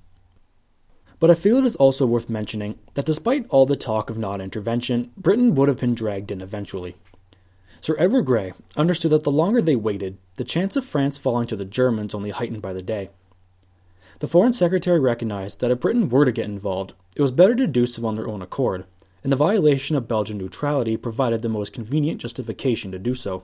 But 1.20 1.32
I 1.32 1.36
feel 1.36 1.58
it 1.58 1.66
is 1.66 1.76
also 1.78 2.06
worth 2.06 2.30
mentioning 2.30 2.78
that 2.96 3.06
despite 3.06 3.48
all 3.50 3.66
the 3.66 3.76
talk 3.76 4.10
of 4.10 4.18
non 4.18 4.42
intervention, 4.42 5.12
Britain 5.18 5.56
would 5.56 5.70
have 5.70 5.80
been 5.80 5.96
dragged 5.96 6.32
in 6.32 6.42
eventually. 6.42 6.96
Sir 7.84 7.98
Edward 8.00 8.22
Grey 8.22 8.54
understood 8.78 9.12
that 9.12 9.24
the 9.24 9.30
longer 9.30 9.62
they 9.62 9.76
waited, 9.76 10.18
the 10.36 10.46
chance 10.46 10.78
of 10.78 10.86
France 10.86 11.18
falling 11.18 11.48
to 11.48 11.58
the 11.58 11.66
Germans 11.66 12.16
only 12.16 12.30
heightened 12.30 12.62
by 12.62 12.72
the 12.72 12.82
day. 12.82 13.10
The 14.20 14.28
Foreign 14.30 14.54
Secretary 14.54 15.02
recognized 15.02 15.60
that 15.60 15.70
if 15.70 15.82
Britain 15.82 16.08
were 16.08 16.24
to 16.24 16.32
get 16.32 16.46
involved, 16.46 16.94
it 17.14 17.22
was 17.22 17.32
better 17.32 17.56
to 17.56 17.68
do 17.68 17.86
so 17.86 18.06
on 18.06 18.16
their 18.16 18.30
own 18.30 18.42
accord, 18.42 18.86
and 19.22 19.34
the 19.34 19.36
violation 19.36 19.98
of 19.98 20.08
Belgian 20.08 20.38
neutrality 20.38 20.96
provided 20.96 21.42
the 21.42 21.50
most 21.50 21.74
convenient 21.74 22.22
justification 22.22 22.90
to 22.94 22.98
do 23.00 23.14
so. 23.14 23.44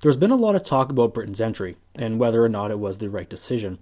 There 0.00 0.08
has 0.08 0.16
been 0.16 0.30
a 0.30 0.36
lot 0.36 0.56
of 0.56 0.64
talk 0.64 0.88
about 0.88 1.12
Britain's 1.12 1.38
entry, 1.38 1.76
and 1.96 2.18
whether 2.18 2.42
or 2.42 2.48
not 2.48 2.70
it 2.70 2.78
was 2.78 2.96
the 2.96 3.10
right 3.10 3.28
decision. 3.28 3.78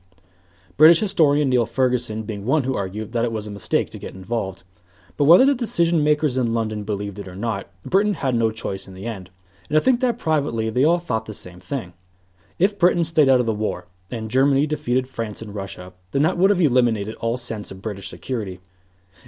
British 0.77 0.99
historian 0.99 1.51
Niall 1.51 1.67
Ferguson 1.67 2.25
being 2.25 2.45
one 2.45 2.65
who 2.65 2.75
argued 2.75 3.13
that 3.13 3.25
it 3.25 3.31
was 3.31 3.47
a 3.47 3.53
mistake 3.53 3.91
to 3.91 3.99
get 4.01 4.15
involved. 4.15 4.65
But 5.17 5.27
whether 5.27 5.47
the 5.47 5.55
decision 5.55 6.03
makers 6.03 6.37
in 6.37 6.53
London 6.53 6.83
believed 6.83 7.21
it 7.21 7.29
or 7.29 7.37
not, 7.37 7.69
Britain 7.85 8.15
had 8.15 8.35
no 8.35 8.51
choice 8.51 8.89
in 8.89 8.95
the 8.95 9.07
end, 9.07 9.31
and 9.69 9.77
I 9.77 9.81
think 9.81 10.01
that 10.01 10.19
privately 10.19 10.71
they 10.71 10.85
all 10.85 10.99
thought 10.99 11.27
the 11.27 11.35
same 11.35 11.61
thing. 11.61 11.93
If 12.59 12.79
Britain 12.79 13.05
stayed 13.05 13.29
out 13.29 13.41
of 13.41 13.47
the 13.47 13.55
war, 13.55 13.87
and 14.11 14.31
Germany 14.31 14.67
defeated 14.67 15.09
France 15.09 15.43
and 15.43 15.55
Russia, 15.55 15.93
then 16.13 16.23
that 16.23 16.39
would 16.39 16.51
have 16.51 16.61
eliminated 16.61 17.15
all 17.17 17.37
sense 17.37 17.71
of 17.71 17.83
British 17.83 18.09
security. 18.09 18.61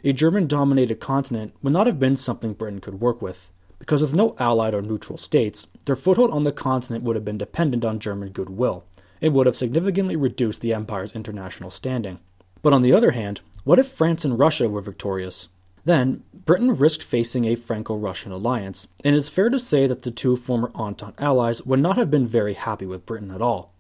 A 0.04 0.12
German 0.12 0.46
dominated 0.46 1.00
continent 1.00 1.54
would 1.62 1.72
not 1.72 1.86
have 1.86 1.98
been 1.98 2.16
something 2.16 2.54
Britain 2.54 2.80
could 2.80 3.00
work 3.00 3.20
with, 3.20 3.52
because 3.78 4.00
with 4.00 4.14
no 4.14 4.34
allied 4.38 4.74
or 4.74 4.82
neutral 4.82 5.18
states, 5.18 5.66
their 5.84 5.96
foothold 5.96 6.30
on 6.30 6.44
the 6.44 6.52
continent 6.52 7.04
would 7.04 7.16
have 7.16 7.24
been 7.24 7.38
dependent 7.38 7.84
on 7.84 7.98
German 7.98 8.30
goodwill. 8.30 8.84
It 9.20 9.32
would 9.32 9.46
have 9.46 9.56
significantly 9.56 10.16
reduced 10.16 10.60
the 10.60 10.72
empire's 10.72 11.14
international 11.14 11.70
standing. 11.70 12.18
But 12.62 12.72
on 12.72 12.82
the 12.82 12.92
other 12.92 13.10
hand, 13.10 13.40
what 13.64 13.78
if 13.78 13.88
France 13.88 14.24
and 14.24 14.38
Russia 14.38 14.68
were 14.68 14.80
victorious? 14.80 15.48
Then, 15.90 16.22
Britain 16.44 16.70
risked 16.70 17.02
facing 17.02 17.46
a 17.46 17.56
Franco 17.56 17.96
Russian 17.96 18.30
alliance, 18.30 18.86
and 19.02 19.16
it 19.16 19.18
is 19.18 19.28
fair 19.28 19.50
to 19.50 19.58
say 19.58 19.88
that 19.88 20.02
the 20.02 20.12
two 20.12 20.36
former 20.36 20.70
Entente 20.72 21.20
allies 21.20 21.66
would 21.66 21.80
not 21.80 21.96
have 21.96 22.12
been 22.12 22.28
very 22.28 22.54
happy 22.54 22.86
with 22.86 23.04
Britain 23.04 23.32
at 23.32 23.42
all. 23.42 23.74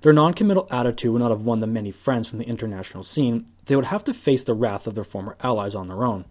Their 0.00 0.14
non-committal 0.14 0.68
attitude 0.70 1.12
would 1.12 1.18
not 1.18 1.30
have 1.30 1.44
won 1.44 1.60
them 1.60 1.74
many 1.74 1.90
friends 1.90 2.30
from 2.30 2.38
the 2.38 2.46
international 2.46 3.04
scene. 3.04 3.44
They 3.66 3.76
would 3.76 3.84
have 3.84 4.04
to 4.04 4.14
face 4.14 4.42
the 4.42 4.54
wrath 4.54 4.86
of 4.86 4.94
their 4.94 5.04
former 5.04 5.36
allies 5.42 5.74
on 5.74 5.88
their 5.88 6.02
own. 6.02 6.24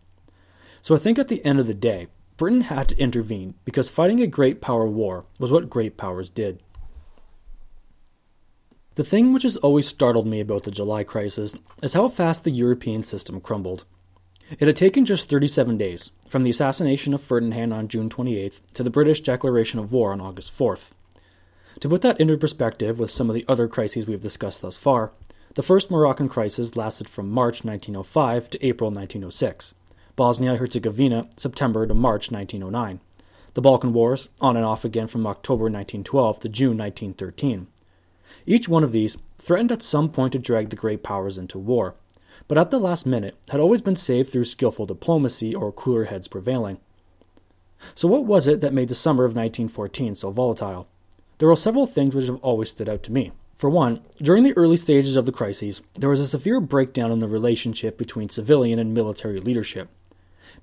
So 0.81 0.95
I 0.95 0.97
think 0.97 1.19
at 1.19 1.27
the 1.27 1.45
end 1.45 1.59
of 1.59 1.67
the 1.67 1.75
day, 1.75 2.07
Britain 2.35 2.61
had 2.61 2.89
to 2.89 2.97
intervene 2.97 3.53
because 3.65 3.91
fighting 3.91 4.19
a 4.23 4.25
great 4.25 4.61
power 4.61 4.87
war 4.87 5.25
was 5.37 5.51
what 5.51 5.69
great 5.69 5.95
powers 5.95 6.27
did. 6.27 6.59
The 8.95 9.03
thing 9.03 9.31
which 9.31 9.43
has 9.43 9.57
always 9.57 9.87
startled 9.87 10.25
me 10.25 10.39
about 10.39 10.63
the 10.63 10.71
July 10.71 11.03
crisis 11.03 11.55
is 11.83 11.93
how 11.93 12.07
fast 12.07 12.45
the 12.45 12.49
European 12.49 13.03
system 13.03 13.39
crumbled. 13.39 13.85
It 14.49 14.65
had 14.65 14.77
taken 14.77 15.03
just 15.03 15.29
37 15.29 15.77
days, 15.77 16.11
from 16.29 16.43
the 16.43 16.49
assassination 16.49 17.13
of 17.13 17.21
Ferdinand 17.21 17.73
on 17.73 17.89
June 17.89 18.09
28th 18.09 18.61
to 18.75 18.83
the 18.83 18.89
British 18.89 19.19
declaration 19.19 19.77
of 19.77 19.91
war 19.91 20.13
on 20.13 20.21
August 20.21 20.57
4th. 20.57 20.91
To 21.81 21.89
put 21.89 22.01
that 22.03 22.17
into 22.17 22.37
perspective 22.37 22.97
with 22.97 23.11
some 23.11 23.29
of 23.29 23.33
the 23.33 23.43
other 23.49 23.67
crises 23.67 24.07
we've 24.07 24.21
discussed 24.21 24.61
thus 24.61 24.77
far, 24.77 25.11
the 25.55 25.61
first 25.61 25.91
Moroccan 25.91 26.29
crisis 26.29 26.77
lasted 26.77 27.09
from 27.09 27.29
March 27.29 27.65
1905 27.65 28.49
to 28.51 28.65
April 28.65 28.89
1906, 28.89 29.73
Bosnia 30.15 30.55
Herzegovina, 30.55 31.27
September 31.35 31.85
to 31.85 31.93
March 31.93 32.31
1909, 32.31 33.01
the 33.53 33.61
Balkan 33.61 33.91
Wars, 33.91 34.29
on 34.39 34.55
and 34.55 34.65
off 34.65 34.85
again 34.85 35.07
from 35.07 35.27
October 35.27 35.63
1912 35.63 36.39
to 36.39 36.47
June 36.47 36.77
1913. 36.77 37.67
Each 38.45 38.69
one 38.69 38.85
of 38.85 38.93
these 38.93 39.17
threatened 39.39 39.73
at 39.73 39.83
some 39.83 40.09
point 40.09 40.31
to 40.31 40.39
drag 40.39 40.69
the 40.69 40.77
great 40.77 41.03
powers 41.03 41.37
into 41.37 41.59
war, 41.59 41.95
but 42.47 42.57
at 42.57 42.71
the 42.71 42.79
last 42.79 43.05
minute 43.05 43.35
had 43.49 43.59
always 43.59 43.81
been 43.81 43.95
saved 43.95 44.31
through 44.31 44.45
skillful 44.45 44.85
diplomacy 44.85 45.55
or 45.55 45.71
cooler 45.71 46.05
heads 46.05 46.27
prevailing. 46.27 46.79
So, 47.93 48.07
what 48.07 48.25
was 48.25 48.47
it 48.47 48.61
that 48.61 48.73
made 48.73 48.87
the 48.87 48.95
summer 48.95 49.23
of 49.23 49.35
1914 49.35 50.15
so 50.15 50.31
volatile? 50.31 50.87
There 51.37 51.49
are 51.49 51.55
several 51.55 51.85
things 51.85 52.15
which 52.15 52.25
have 52.25 52.39
always 52.43 52.69
stood 52.69 52.89
out 52.89 53.03
to 53.03 53.11
me. 53.11 53.31
For 53.57 53.69
one, 53.69 54.01
during 54.21 54.43
the 54.43 54.55
early 54.57 54.77
stages 54.77 55.15
of 55.15 55.25
the 55.25 55.31
crises, 55.31 55.81
there 55.95 56.09
was 56.09 56.19
a 56.19 56.27
severe 56.27 56.59
breakdown 56.59 57.11
in 57.11 57.19
the 57.19 57.27
relationship 57.27 57.97
between 57.97 58.29
civilian 58.29 58.77
and 58.77 58.93
military 58.93 59.39
leadership. 59.39 59.89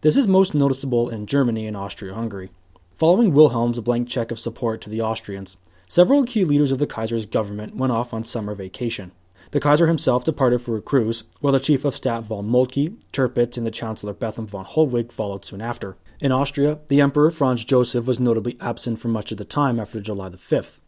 This 0.01 0.17
is 0.17 0.29
most 0.29 0.55
noticeable 0.55 1.09
in 1.09 1.27
Germany 1.27 1.67
and 1.67 1.77
Austria 1.77 2.15
Hungary. 2.15 2.51
Following 2.97 3.35
Wilhelm's 3.35 3.81
blank 3.81 4.09
check 4.09 4.31
of 4.31 4.39
support 4.39 4.81
to 4.81 4.91
the 4.91 5.03
Austrians, 5.03 5.57
several 5.89 6.25
key 6.25 6.45
leaders 6.45 6.71
of 6.71 6.79
the 6.79 6.87
Kaiser's 6.87 7.27
government 7.27 7.75
went 7.75 7.93
off 7.93 8.15
on 8.15 8.25
summer 8.25 8.55
vacation. 8.55 9.11
The 9.55 9.61
Kaiser 9.61 9.87
himself 9.87 10.25
departed 10.25 10.63
for 10.63 10.77
a 10.77 10.83
cruise, 10.83 11.23
while 11.41 11.53
the 11.53 11.61
Chief 11.61 11.85
of 11.85 11.95
Staff 11.95 12.25
von 12.25 12.45
Moltke, 12.45 12.93
Tirpitz, 13.13 13.57
and 13.57 13.65
the 13.65 13.71
Chancellor 13.71 14.13
Bethmann 14.13 14.49
von 14.49 14.65
Hollweg 14.65 15.13
followed 15.13 15.45
soon 15.45 15.61
after. 15.61 15.97
In 16.21 16.33
Austria, 16.33 16.81
the 16.89 17.01
Emperor 17.01 17.31
Franz 17.31 17.65
Joseph 17.65 18.05
was 18.05 18.19
notably 18.19 18.57
absent 18.61 18.99
for 18.99 19.07
much 19.07 19.31
of 19.31 19.39
the 19.39 19.45
time 19.45 19.79
after 19.79 20.01
July 20.01 20.29
the 20.29 20.39
5th. 20.39 20.81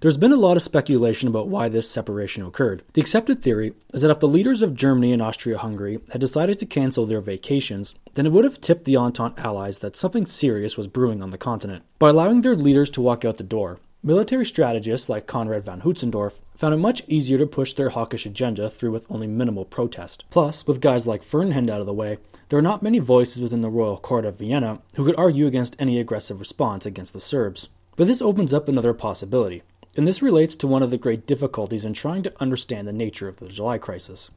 There's 0.00 0.18
been 0.18 0.32
a 0.32 0.36
lot 0.36 0.58
of 0.58 0.62
speculation 0.62 1.28
about 1.28 1.48
why 1.48 1.70
this 1.70 1.88
separation 1.88 2.44
occurred. 2.44 2.82
The 2.92 3.00
accepted 3.00 3.42
theory 3.42 3.72
is 3.94 4.02
that 4.02 4.10
if 4.10 4.20
the 4.20 4.28
leaders 4.28 4.60
of 4.60 4.74
Germany 4.76 5.14
and 5.14 5.22
Austria 5.22 5.56
Hungary 5.56 5.98
had 6.12 6.20
decided 6.20 6.58
to 6.58 6.66
cancel 6.66 7.06
their 7.06 7.22
vacations, 7.22 7.94
then 8.12 8.26
it 8.26 8.32
would 8.32 8.44
have 8.44 8.60
tipped 8.60 8.84
the 8.84 8.98
Entente 8.98 9.40
allies 9.42 9.78
that 9.78 9.96
something 9.96 10.26
serious 10.26 10.76
was 10.76 10.88
brewing 10.88 11.22
on 11.22 11.30
the 11.30 11.38
continent. 11.38 11.84
By 11.98 12.10
allowing 12.10 12.42
their 12.42 12.54
leaders 12.54 12.90
to 12.90 13.00
walk 13.00 13.24
out 13.24 13.38
the 13.38 13.44
door, 13.44 13.78
military 14.02 14.46
strategists 14.46 15.08
like 15.08 15.26
Konrad 15.26 15.64
von 15.64 15.80
Hötzendorf 15.80 16.38
found 16.56 16.72
it 16.72 16.78
much 16.78 17.02
easier 17.08 17.36
to 17.38 17.46
push 17.46 17.72
their 17.72 17.90
hawkish 17.90 18.26
agenda 18.26 18.70
through 18.70 18.92
with 18.92 19.10
only 19.10 19.26
minimal 19.26 19.64
protest. 19.64 20.24
Plus, 20.30 20.66
with 20.66 20.80
guys 20.80 21.06
like 21.06 21.22
Ferdinand 21.22 21.70
out 21.70 21.80
of 21.80 21.86
the 21.86 21.92
way, 21.92 22.18
there 22.48 22.58
are 22.58 22.62
not 22.62 22.82
many 22.82 22.98
voices 23.00 23.42
within 23.42 23.60
the 23.60 23.68
royal 23.68 23.96
court 23.98 24.24
of 24.24 24.38
Vienna 24.38 24.80
who 24.94 25.04
could 25.04 25.16
argue 25.16 25.46
against 25.46 25.76
any 25.78 25.98
aggressive 25.98 26.40
response 26.40 26.86
against 26.86 27.12
the 27.12 27.20
Serbs. 27.20 27.68
But 27.96 28.06
this 28.06 28.22
opens 28.22 28.54
up 28.54 28.68
another 28.68 28.94
possibility, 28.94 29.62
and 29.96 30.06
this 30.06 30.22
relates 30.22 30.54
to 30.56 30.68
one 30.68 30.82
of 30.82 30.90
the 30.90 30.98
great 30.98 31.26
difficulties 31.26 31.84
in 31.84 31.92
trying 31.92 32.22
to 32.22 32.40
understand 32.40 32.86
the 32.86 32.92
nature 32.92 33.26
of 33.26 33.38
the 33.38 33.48
July 33.48 33.78
crisis. 33.78 34.30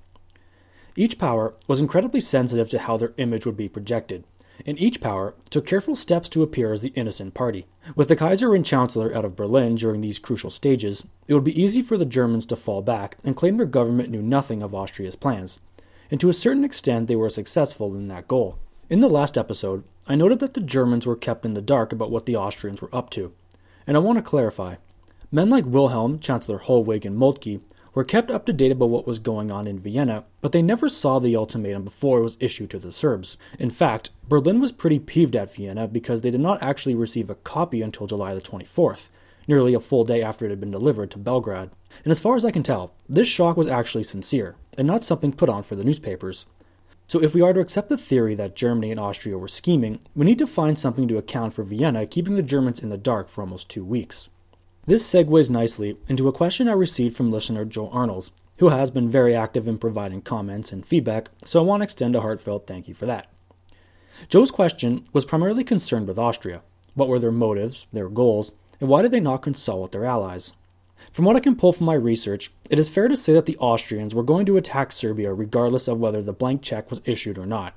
Each 0.95 1.17
power 1.19 1.53
was 1.67 1.79
incredibly 1.79 2.19
sensitive 2.19 2.69
to 2.71 2.79
how 2.79 2.97
their 2.97 3.13
image 3.17 3.45
would 3.45 3.55
be 3.55 3.69
projected, 3.69 4.25
and 4.65 4.79
each 4.79 5.01
power 5.01 5.35
took 5.49 5.65
careful 5.65 5.95
steps 5.95 6.29
to 6.29 6.43
appear 6.43 6.73
as 6.73 6.81
the 6.81 6.93
innocent 6.95 7.33
party. 7.33 7.65
With 7.95 8.07
the 8.07 8.15
Kaiser 8.15 8.53
and 8.53 8.65
Chancellor 8.65 9.15
out 9.15 9.25
of 9.25 9.35
Berlin 9.35 9.75
during 9.75 10.01
these 10.01 10.19
crucial 10.19 10.49
stages, 10.49 11.05
it 11.27 11.33
would 11.33 11.43
be 11.43 11.61
easy 11.61 11.81
for 11.81 11.97
the 11.97 12.05
Germans 12.05 12.45
to 12.47 12.55
fall 12.55 12.81
back 12.81 13.17
and 13.23 13.35
claim 13.35 13.57
their 13.57 13.65
government 13.65 14.09
knew 14.09 14.21
nothing 14.21 14.61
of 14.61 14.73
Austria's 14.73 15.15
plans, 15.15 15.59
and 16.09 16.19
to 16.19 16.29
a 16.29 16.33
certain 16.33 16.63
extent 16.63 17.07
they 17.07 17.15
were 17.15 17.29
successful 17.29 17.95
in 17.95 18.07
that 18.07 18.27
goal. 18.27 18.59
In 18.89 18.99
the 18.99 19.09
last 19.09 19.37
episode, 19.37 19.83
I 20.07 20.15
noted 20.15 20.39
that 20.39 20.53
the 20.53 20.61
Germans 20.61 21.05
were 21.05 21.15
kept 21.15 21.45
in 21.45 21.53
the 21.53 21.61
dark 21.61 21.93
about 21.93 22.11
what 22.11 22.25
the 22.25 22.35
Austrians 22.35 22.81
were 22.81 22.93
up 22.93 23.09
to, 23.11 23.33
and 23.87 23.95
I 23.95 23.99
want 23.99 24.17
to 24.17 24.23
clarify. 24.23 24.75
Men 25.31 25.49
like 25.49 25.65
Wilhelm, 25.65 26.19
Chancellor 26.19 26.59
Hollweg, 26.59 27.05
and 27.05 27.17
Moltke 27.17 27.61
were 27.93 28.03
kept 28.05 28.31
up 28.31 28.45
to 28.45 28.53
date 28.53 28.71
about 28.71 28.89
what 28.89 29.05
was 29.05 29.19
going 29.19 29.51
on 29.51 29.67
in 29.67 29.77
Vienna, 29.77 30.23
but 30.39 30.53
they 30.53 30.61
never 30.61 30.87
saw 30.87 31.19
the 31.19 31.35
ultimatum 31.35 31.83
before 31.83 32.19
it 32.19 32.23
was 32.23 32.37
issued 32.39 32.69
to 32.69 32.79
the 32.79 32.91
Serbs. 32.91 33.37
In 33.59 33.69
fact, 33.69 34.11
Berlin 34.29 34.61
was 34.61 34.71
pretty 34.71 34.97
peeved 34.97 35.35
at 35.35 35.53
Vienna 35.53 35.87
because 35.87 36.21
they 36.21 36.31
did 36.31 36.39
not 36.39 36.63
actually 36.63 36.95
receive 36.95 37.29
a 37.29 37.35
copy 37.35 37.81
until 37.81 38.07
July 38.07 38.33
the 38.33 38.39
24th, 38.41 39.09
nearly 39.45 39.73
a 39.73 39.79
full 39.81 40.05
day 40.05 40.21
after 40.21 40.45
it 40.45 40.51
had 40.51 40.59
been 40.61 40.71
delivered 40.71 41.11
to 41.11 41.17
Belgrade. 41.17 41.69
And 42.05 42.11
as 42.11 42.19
far 42.19 42.37
as 42.37 42.45
I 42.45 42.51
can 42.51 42.63
tell, 42.63 42.93
this 43.09 43.27
shock 43.27 43.57
was 43.57 43.67
actually 43.67 44.05
sincere, 44.05 44.55
and 44.77 44.87
not 44.87 45.03
something 45.03 45.33
put 45.33 45.49
on 45.49 45.63
for 45.63 45.75
the 45.75 45.83
newspapers. 45.83 46.45
So, 47.07 47.21
if 47.21 47.35
we 47.35 47.41
are 47.41 47.51
to 47.51 47.59
accept 47.59 47.89
the 47.89 47.97
theory 47.97 48.35
that 48.35 48.55
Germany 48.55 48.89
and 48.89 48.99
Austria 48.99 49.37
were 49.37 49.49
scheming, 49.49 49.99
we 50.15 50.25
need 50.25 50.39
to 50.39 50.47
find 50.47 50.79
something 50.79 51.09
to 51.09 51.17
account 51.17 51.53
for 51.53 51.63
Vienna 51.63 52.05
keeping 52.05 52.35
the 52.35 52.41
Germans 52.41 52.79
in 52.79 52.87
the 52.87 52.97
dark 52.97 53.27
for 53.27 53.41
almost 53.41 53.67
two 53.67 53.83
weeks. 53.83 54.29
This 54.87 55.03
segues 55.03 55.47
nicely 55.47 55.95
into 56.07 56.27
a 56.27 56.31
question 56.31 56.67
I 56.67 56.71
received 56.71 57.15
from 57.15 57.29
listener 57.29 57.65
Joe 57.65 57.89
Arnold, 57.89 58.31
who 58.57 58.69
has 58.69 58.89
been 58.89 59.11
very 59.11 59.35
active 59.35 59.67
in 59.67 59.77
providing 59.77 60.23
comments 60.23 60.71
and 60.71 60.83
feedback, 60.83 61.29
so 61.45 61.59
I 61.59 61.63
want 61.63 61.81
to 61.81 61.83
extend 61.83 62.15
a 62.15 62.21
heartfelt 62.21 62.65
thank 62.65 62.87
you 62.87 62.95
for 62.95 63.05
that. 63.05 63.27
Joe's 64.27 64.49
question 64.49 65.05
was 65.13 65.23
primarily 65.23 65.63
concerned 65.63 66.07
with 66.07 66.17
Austria. 66.17 66.63
What 66.95 67.09
were 67.09 67.19
their 67.19 67.31
motives, 67.31 67.85
their 67.93 68.09
goals, 68.09 68.53
and 68.79 68.89
why 68.89 69.03
did 69.03 69.11
they 69.11 69.19
not 69.19 69.43
consult 69.43 69.83
with 69.83 69.91
their 69.91 70.05
allies? 70.05 70.53
From 71.11 71.25
what 71.25 71.35
I 71.35 71.41
can 71.41 71.55
pull 71.55 71.73
from 71.73 71.85
my 71.85 71.93
research, 71.93 72.51
it 72.67 72.79
is 72.79 72.89
fair 72.89 73.07
to 73.07 73.15
say 73.15 73.33
that 73.33 73.45
the 73.45 73.57
Austrians 73.57 74.15
were 74.15 74.23
going 74.23 74.47
to 74.47 74.57
attack 74.57 74.91
Serbia 74.91 75.31
regardless 75.31 75.87
of 75.87 75.99
whether 75.99 76.23
the 76.23 76.33
blank 76.33 76.63
check 76.63 76.89
was 76.89 77.01
issued 77.05 77.37
or 77.37 77.45
not. 77.45 77.75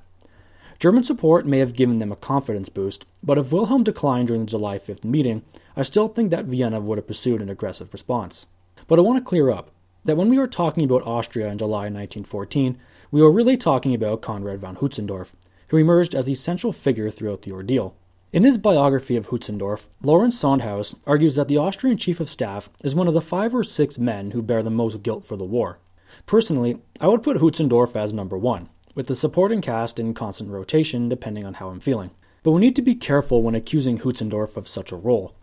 German 0.77 1.03
support 1.03 1.45
may 1.45 1.59
have 1.59 1.73
given 1.73 1.99
them 1.99 2.11
a 2.11 2.17
confidence 2.17 2.67
boost, 2.67 3.05
but 3.23 3.37
if 3.37 3.51
Wilhelm 3.51 3.83
declined 3.83 4.27
during 4.27 4.41
the 4.41 4.51
July 4.51 4.77
5th 4.77 5.05
meeting, 5.05 5.41
I 5.77 5.83
still 5.83 6.09
think 6.09 6.31
that 6.31 6.45
Vienna 6.45 6.81
would 6.81 6.97
have 6.97 7.07
pursued 7.07 7.41
an 7.41 7.49
aggressive 7.49 7.93
response. 7.93 8.45
But 8.87 8.99
I 8.99 9.01
want 9.01 9.17
to 9.17 9.23
clear 9.23 9.49
up 9.49 9.71
that 10.03 10.17
when 10.17 10.29
we 10.29 10.37
were 10.37 10.47
talking 10.47 10.83
about 10.83 11.07
Austria 11.07 11.47
in 11.47 11.57
July 11.57 11.89
1914, 11.89 12.77
we 13.09 13.21
were 13.21 13.31
really 13.31 13.55
talking 13.55 13.95
about 13.95 14.21
Konrad 14.21 14.59
von 14.59 14.75
Hötzendorf, 14.75 15.31
who 15.69 15.77
emerged 15.77 16.13
as 16.13 16.25
the 16.25 16.35
central 16.35 16.73
figure 16.73 17.09
throughout 17.09 17.43
the 17.43 17.53
ordeal. 17.53 17.95
In 18.33 18.43
his 18.43 18.57
biography 18.57 19.15
of 19.15 19.29
Hötzendorf, 19.29 19.85
Lawrence 20.03 20.37
Sondhaus 20.37 20.93
argues 21.07 21.35
that 21.35 21.47
the 21.47 21.57
Austrian 21.57 21.97
chief 21.97 22.19
of 22.19 22.29
staff 22.29 22.69
is 22.83 22.93
one 22.93 23.07
of 23.07 23.13
the 23.13 23.21
five 23.21 23.55
or 23.55 23.63
six 23.63 23.97
men 23.97 24.31
who 24.31 24.41
bear 24.41 24.61
the 24.61 24.69
most 24.69 25.03
guilt 25.03 25.25
for 25.25 25.37
the 25.37 25.45
war. 25.45 25.79
Personally, 26.25 26.79
I 26.99 27.07
would 27.07 27.23
put 27.23 27.37
Hötzendorf 27.37 27.95
as 27.95 28.13
number 28.13 28.37
one 28.37 28.67
with 28.95 29.07
the 29.07 29.15
supporting 29.15 29.61
cast 29.61 29.99
in 29.99 30.13
constant 30.13 30.49
rotation 30.49 31.07
depending 31.07 31.45
on 31.45 31.55
how 31.55 31.69
I'm 31.69 31.79
feeling. 31.79 32.09
But 32.41 32.53
we 32.53 32.61
need 32.61 32.75
to 32.77 32.81
be 32.81 32.95
careful 32.95 33.43
when 33.43 33.53
accusing 33.53 33.99
Hötzendorf 33.99 34.57
of 34.57 34.67
such 34.67 34.91
a 34.91 34.95
role. 34.95 35.35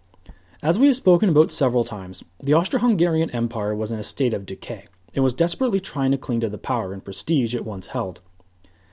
As 0.63 0.79
we 0.79 0.87
have 0.87 0.97
spoken 0.97 1.29
about 1.29 1.51
several 1.51 1.85
times, 1.85 2.25
the 2.43 2.55
Austro 2.55 2.81
Hungarian 2.81 3.31
Empire 3.31 3.75
was 3.75 3.93
in 3.93 3.99
a 3.99 4.05
state 4.05 4.33
of 4.33 4.47
decay 4.47 4.87
and 5.15 5.23
was 5.23 5.35
desperately 5.35 5.81
trying 5.81 6.11
to 6.13 6.19
cling 6.19 6.41
to 6.41 6.49
the 6.49 6.59
power 6.59 6.93
and 6.93 7.05
prestige 7.05 7.55
it 7.55 7.65
once 7.65 7.89
held. 7.89 8.21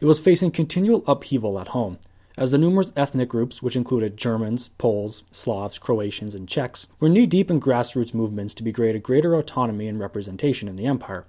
It 0.01 0.05
was 0.05 0.19
facing 0.19 0.51
continual 0.51 1.03
upheaval 1.07 1.59
at 1.59 1.69
home, 1.69 1.99
as 2.37 2.51
the 2.51 2.57
numerous 2.57 2.93
ethnic 2.95 3.29
groups, 3.29 3.61
which 3.61 3.75
included 3.75 4.17
Germans, 4.17 4.69
Poles, 4.77 5.23
Slavs, 5.29 5.77
Croatians, 5.77 6.35
and 6.35 6.47
Czechs, 6.47 6.87
were 6.99 7.09
knee 7.09 7.25
deep 7.25 7.51
in 7.51 7.59
grassroots 7.59 8.13
movements 8.13 8.53
to 8.55 8.63
be 8.63 8.71
granted 8.71 9.03
greater 9.03 9.35
autonomy 9.35 9.87
and 9.87 9.99
representation 9.99 10.67
in 10.67 10.75
the 10.75 10.85
empire. 10.85 11.25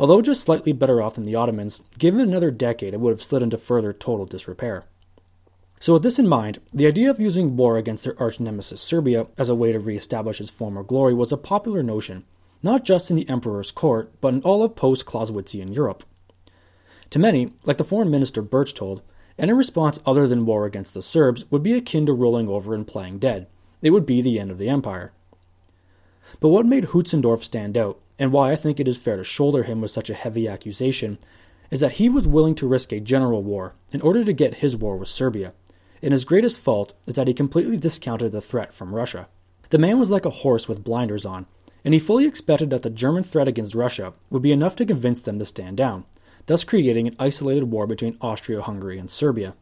Although 0.00 0.22
just 0.22 0.42
slightly 0.42 0.72
better 0.72 1.02
off 1.02 1.16
than 1.16 1.26
the 1.26 1.34
Ottomans, 1.34 1.82
given 1.98 2.22
another 2.22 2.50
decade 2.50 2.94
it 2.94 3.00
would 3.00 3.10
have 3.10 3.22
slid 3.22 3.42
into 3.42 3.58
further 3.58 3.92
total 3.92 4.24
disrepair. 4.24 4.86
So, 5.78 5.92
with 5.92 6.02
this 6.02 6.18
in 6.18 6.26
mind, 6.26 6.58
the 6.72 6.86
idea 6.86 7.10
of 7.10 7.20
using 7.20 7.54
war 7.54 7.76
against 7.76 8.04
their 8.04 8.18
arch 8.18 8.40
nemesis 8.40 8.80
Serbia 8.80 9.26
as 9.36 9.50
a 9.50 9.54
way 9.54 9.72
to 9.72 9.78
re 9.78 9.98
establish 9.98 10.40
its 10.40 10.48
former 10.48 10.82
glory 10.82 11.12
was 11.12 11.32
a 11.32 11.36
popular 11.36 11.82
notion, 11.82 12.24
not 12.62 12.82
just 12.82 13.10
in 13.10 13.16
the 13.16 13.28
emperor's 13.28 13.70
court, 13.70 14.10
but 14.22 14.32
in 14.32 14.40
all 14.40 14.62
of 14.62 14.74
post 14.74 15.04
Clausewitzian 15.04 15.74
Europe. 15.74 16.04
To 17.10 17.18
many, 17.18 17.52
like 17.66 17.76
the 17.76 17.84
foreign 17.84 18.10
minister 18.10 18.40
Berchtold, 18.40 19.02
any 19.38 19.52
response 19.52 20.00
other 20.06 20.26
than 20.26 20.46
war 20.46 20.64
against 20.64 20.94
the 20.94 21.02
Serbs 21.02 21.44
would 21.50 21.62
be 21.62 21.74
akin 21.74 22.06
to 22.06 22.14
rolling 22.14 22.48
over 22.48 22.74
and 22.74 22.86
playing 22.86 23.18
dead. 23.18 23.48
It 23.82 23.90
would 23.90 24.06
be 24.06 24.22
the 24.22 24.40
end 24.40 24.50
of 24.50 24.56
the 24.56 24.70
empire. 24.70 25.12
But 26.40 26.48
what 26.48 26.64
made 26.64 26.84
Hötzendorf 26.84 27.42
stand 27.42 27.76
out 27.76 28.00
and 28.20 28.30
why 28.30 28.52
I 28.52 28.56
think 28.56 28.78
it 28.78 28.86
is 28.86 28.98
fair 28.98 29.16
to 29.16 29.24
shoulder 29.24 29.62
him 29.62 29.80
with 29.80 29.90
such 29.90 30.10
a 30.10 30.14
heavy 30.14 30.46
accusation, 30.46 31.18
is 31.70 31.80
that 31.80 31.92
he 31.92 32.08
was 32.10 32.28
willing 32.28 32.54
to 32.56 32.68
risk 32.68 32.92
a 32.92 33.00
general 33.00 33.42
war 33.42 33.74
in 33.92 34.02
order 34.02 34.24
to 34.24 34.32
get 34.32 34.56
his 34.56 34.76
war 34.76 34.96
with 34.96 35.08
Serbia, 35.08 35.54
and 36.02 36.12
his 36.12 36.26
greatest 36.26 36.60
fault 36.60 36.92
is 37.06 37.14
that 37.14 37.28
he 37.28 37.34
completely 37.34 37.78
discounted 37.78 38.32
the 38.32 38.40
threat 38.42 38.74
from 38.74 38.94
Russia. 38.94 39.26
The 39.70 39.78
man 39.78 39.98
was 39.98 40.10
like 40.10 40.26
a 40.26 40.30
horse 40.30 40.68
with 40.68 40.84
blinders 40.84 41.24
on, 41.24 41.46
and 41.82 41.94
he 41.94 42.00
fully 42.00 42.26
expected 42.26 42.68
that 42.70 42.82
the 42.82 42.90
German 42.90 43.22
threat 43.22 43.48
against 43.48 43.74
Russia 43.74 44.12
would 44.28 44.42
be 44.42 44.52
enough 44.52 44.76
to 44.76 44.86
convince 44.86 45.20
them 45.20 45.38
to 45.38 45.44
stand 45.46 45.78
down, 45.78 46.04
thus 46.44 46.62
creating 46.62 47.08
an 47.08 47.16
isolated 47.18 47.64
war 47.64 47.86
between 47.86 48.18
Austria 48.20 48.60
Hungary 48.60 48.98
and 48.98 49.10
Serbia. 49.10 49.54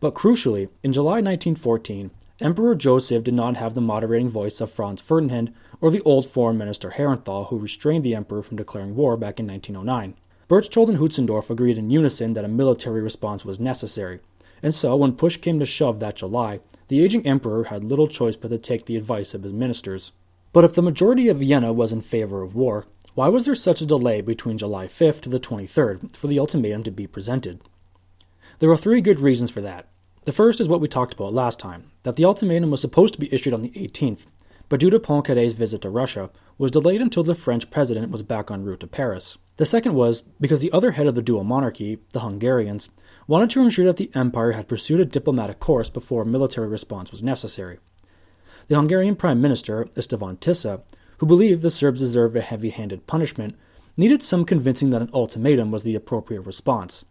But 0.00 0.14
crucially, 0.14 0.70
in 0.82 0.92
July 0.92 1.20
1914, 1.20 2.10
Emperor 2.40 2.76
Joseph 2.76 3.24
did 3.24 3.34
not 3.34 3.56
have 3.56 3.74
the 3.74 3.80
moderating 3.80 4.30
voice 4.30 4.60
of 4.60 4.70
Franz 4.70 5.00
Ferdinand 5.02 5.52
or 5.80 5.90
the 5.90 6.02
old 6.02 6.28
foreign 6.28 6.58
minister 6.58 6.90
Aehrenthal 6.90 7.48
who 7.48 7.58
restrained 7.58 8.04
the 8.04 8.14
emperor 8.14 8.42
from 8.42 8.56
declaring 8.56 8.96
war 8.96 9.16
back 9.16 9.38
in 9.38 9.46
1909. 9.46 10.14
Berchtold 10.48 10.88
and 10.88 10.98
Hötzendorf 10.98 11.50
agreed 11.50 11.78
in 11.78 11.90
unison 11.90 12.32
that 12.32 12.44
a 12.44 12.48
military 12.48 13.02
response 13.02 13.44
was 13.44 13.60
necessary, 13.60 14.20
and 14.62 14.74
so 14.74 14.96
when 14.96 15.12
push 15.12 15.36
came 15.36 15.58
to 15.58 15.66
shove 15.66 16.00
that 16.00 16.16
July, 16.16 16.60
the 16.88 17.02
aging 17.02 17.26
emperor 17.26 17.64
had 17.64 17.84
little 17.84 18.08
choice 18.08 18.34
but 18.34 18.48
to 18.48 18.58
take 18.58 18.86
the 18.86 18.96
advice 18.96 19.34
of 19.34 19.42
his 19.42 19.52
ministers. 19.52 20.12
But 20.52 20.64
if 20.64 20.72
the 20.72 20.82
majority 20.82 21.28
of 21.28 21.38
Vienna 21.38 21.72
was 21.72 21.92
in 21.92 22.00
favor 22.00 22.42
of 22.42 22.54
war, 22.54 22.86
why 23.14 23.28
was 23.28 23.44
there 23.44 23.54
such 23.54 23.80
a 23.80 23.86
delay 23.86 24.20
between 24.20 24.58
July 24.58 24.86
5th 24.86 25.20
to 25.22 25.28
the 25.28 25.40
23rd 25.40 26.16
for 26.16 26.26
the 26.26 26.38
ultimatum 26.38 26.82
to 26.84 26.90
be 26.90 27.06
presented? 27.06 27.60
There 28.58 28.70
are 28.70 28.76
three 28.76 29.00
good 29.00 29.20
reasons 29.20 29.50
for 29.50 29.60
that. 29.60 29.88
The 30.24 30.32
first 30.32 30.60
is 30.60 30.68
what 30.68 30.80
we 30.80 30.88
talked 30.88 31.14
about 31.14 31.32
last 31.32 31.60
time 31.60 31.90
that 32.02 32.16
the 32.16 32.24
ultimatum 32.24 32.70
was 32.70 32.80
supposed 32.80 33.14
to 33.14 33.20
be 33.20 33.32
issued 33.32 33.52
on 33.52 33.62
the 33.62 33.70
18th, 33.70 34.26
but 34.68 34.80
due 34.80 34.90
to 34.90 34.98
Poincaré's 34.98 35.54
visit 35.54 35.82
to 35.82 35.90
Russia, 35.90 36.30
was 36.58 36.70
delayed 36.70 37.00
until 37.00 37.22
the 37.22 37.34
French 37.34 37.70
president 37.70 38.10
was 38.10 38.22
back 38.22 38.50
en 38.50 38.64
route 38.64 38.80
to 38.80 38.86
Paris. 38.86 39.38
The 39.56 39.66
second 39.66 39.94
was 39.94 40.22
because 40.40 40.60
the 40.60 40.72
other 40.72 40.92
head 40.92 41.06
of 41.06 41.14
the 41.14 41.22
dual 41.22 41.44
monarchy, 41.44 41.98
the 42.12 42.20
Hungarians, 42.20 42.90
wanted 43.26 43.50
to 43.50 43.62
ensure 43.62 43.86
that 43.86 43.96
the 43.96 44.10
empire 44.14 44.52
had 44.52 44.68
pursued 44.68 45.00
a 45.00 45.04
diplomatic 45.04 45.58
course 45.60 45.90
before 45.90 46.24
military 46.24 46.68
response 46.68 47.10
was 47.10 47.22
necessary. 47.22 47.78
The 48.68 48.76
Hungarian 48.76 49.16
prime 49.16 49.40
minister, 49.40 49.86
Istvan 49.96 50.38
Tisza, 50.38 50.82
who 51.18 51.26
believed 51.26 51.62
the 51.62 51.70
Serbs 51.70 52.00
deserved 52.00 52.36
a 52.36 52.40
heavy 52.40 52.70
handed 52.70 53.06
punishment, 53.06 53.56
needed 53.96 54.22
some 54.22 54.44
convincing 54.44 54.90
that 54.90 55.02
an 55.02 55.10
ultimatum 55.12 55.70
was 55.70 55.82
the 55.82 55.94
appropriate 55.94 56.42
response. 56.42 57.04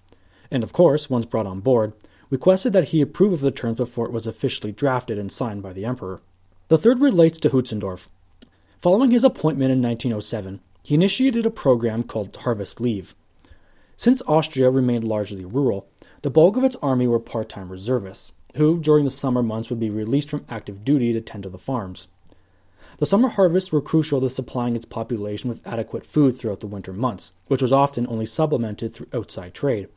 And 0.49 0.63
of 0.63 0.71
course, 0.71 1.09
once 1.09 1.25
brought 1.25 1.47
on 1.47 1.59
board, 1.59 1.93
requested 2.29 2.73
that 2.73 2.89
he 2.89 3.01
approve 3.01 3.33
of 3.33 3.41
the 3.41 3.51
terms 3.51 3.77
before 3.77 4.05
it 4.05 4.13
was 4.13 4.27
officially 4.27 4.71
drafted 4.71 5.17
and 5.17 5.31
signed 5.31 5.63
by 5.63 5.73
the 5.73 5.85
emperor. 5.85 6.21
The 6.69 6.77
third 6.77 6.99
relates 6.99 7.39
to 7.39 7.49
Hötzendorf. 7.49 8.09
Following 8.79 9.11
his 9.11 9.23
appointment 9.23 9.71
in 9.71 9.81
1907, 9.81 10.59
he 10.83 10.95
initiated 10.95 11.45
a 11.45 11.49
program 11.49 12.03
called 12.03 12.35
Harvest 12.35 12.81
Leave. 12.81 13.15
Since 13.95 14.21
Austria 14.27 14.69
remained 14.69 15.05
largely 15.05 15.45
rural, 15.45 15.87
the 16.23 16.29
bulk 16.29 16.57
of 16.57 16.65
its 16.65 16.75
army 16.81 17.07
were 17.07 17.21
part 17.21 17.47
time 17.47 17.69
reservists, 17.69 18.33
who 18.57 18.81
during 18.81 19.05
the 19.05 19.09
summer 19.09 19.41
months 19.41 19.69
would 19.69 19.79
be 19.79 19.89
released 19.89 20.29
from 20.29 20.43
active 20.49 20.83
duty 20.83 21.13
to 21.13 21.21
tend 21.21 21.43
to 21.43 21.49
the 21.49 21.57
farms. 21.57 22.09
The 22.97 23.05
summer 23.05 23.29
harvests 23.29 23.71
were 23.71 23.79
crucial 23.79 24.19
to 24.19 24.29
supplying 24.29 24.75
its 24.75 24.83
population 24.83 25.47
with 25.47 25.65
adequate 25.65 26.05
food 26.05 26.37
throughout 26.37 26.59
the 26.59 26.67
winter 26.67 26.91
months, 26.91 27.31
which 27.47 27.61
was 27.61 27.71
often 27.71 28.05
only 28.07 28.25
supplemented 28.25 28.93
through 28.93 29.07
outside 29.13 29.53
trade. 29.53 29.87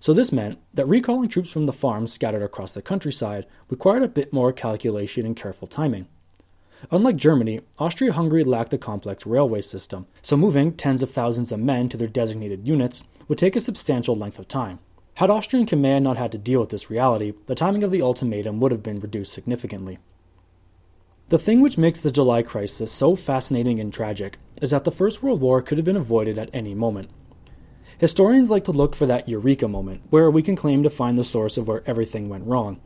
So 0.00 0.12
this 0.12 0.32
meant 0.32 0.58
that 0.74 0.86
recalling 0.86 1.28
troops 1.28 1.50
from 1.50 1.66
the 1.66 1.72
farms 1.72 2.12
scattered 2.12 2.42
across 2.42 2.72
the 2.72 2.82
countryside 2.82 3.46
required 3.68 4.02
a 4.02 4.08
bit 4.08 4.32
more 4.32 4.52
calculation 4.52 5.26
and 5.26 5.36
careful 5.36 5.66
timing. 5.68 6.06
Unlike 6.90 7.16
Germany, 7.16 7.60
Austria 7.78 8.12
Hungary 8.12 8.44
lacked 8.44 8.72
a 8.72 8.78
complex 8.78 9.26
railway 9.26 9.60
system, 9.60 10.06
so 10.22 10.36
moving 10.36 10.72
tens 10.72 11.02
of 11.02 11.10
thousands 11.10 11.50
of 11.50 11.58
men 11.58 11.88
to 11.88 11.96
their 11.96 12.06
designated 12.06 12.68
units 12.68 13.02
would 13.26 13.38
take 13.38 13.56
a 13.56 13.60
substantial 13.60 14.16
length 14.16 14.38
of 14.38 14.46
time. 14.46 14.78
Had 15.14 15.30
Austrian 15.30 15.66
command 15.66 16.04
not 16.04 16.16
had 16.16 16.30
to 16.32 16.38
deal 16.38 16.60
with 16.60 16.70
this 16.70 16.90
reality, 16.90 17.32
the 17.46 17.56
timing 17.56 17.82
of 17.82 17.90
the 17.90 18.02
ultimatum 18.02 18.60
would 18.60 18.70
have 18.70 18.84
been 18.84 19.00
reduced 19.00 19.32
significantly. 19.32 19.98
The 21.26 21.38
thing 21.38 21.60
which 21.60 21.76
makes 21.76 22.00
the 22.00 22.12
July 22.12 22.42
crisis 22.42 22.92
so 22.92 23.16
fascinating 23.16 23.80
and 23.80 23.92
tragic 23.92 24.38
is 24.62 24.70
that 24.70 24.84
the 24.84 24.92
First 24.92 25.22
World 25.22 25.40
War 25.40 25.60
could 25.60 25.76
have 25.76 25.84
been 25.84 25.96
avoided 25.96 26.38
at 26.38 26.50
any 26.52 26.74
moment. 26.74 27.10
Historians 27.98 28.48
like 28.48 28.62
to 28.62 28.70
look 28.70 28.94
for 28.94 29.06
that 29.06 29.28
eureka 29.28 29.66
moment, 29.66 30.02
where 30.10 30.30
we 30.30 30.40
can 30.40 30.54
claim 30.54 30.84
to 30.84 30.90
find 30.90 31.18
the 31.18 31.24
source 31.24 31.58
of 31.58 31.66
where 31.66 31.82
everything 31.84 32.28
went 32.28 32.46
wrong. 32.46 32.80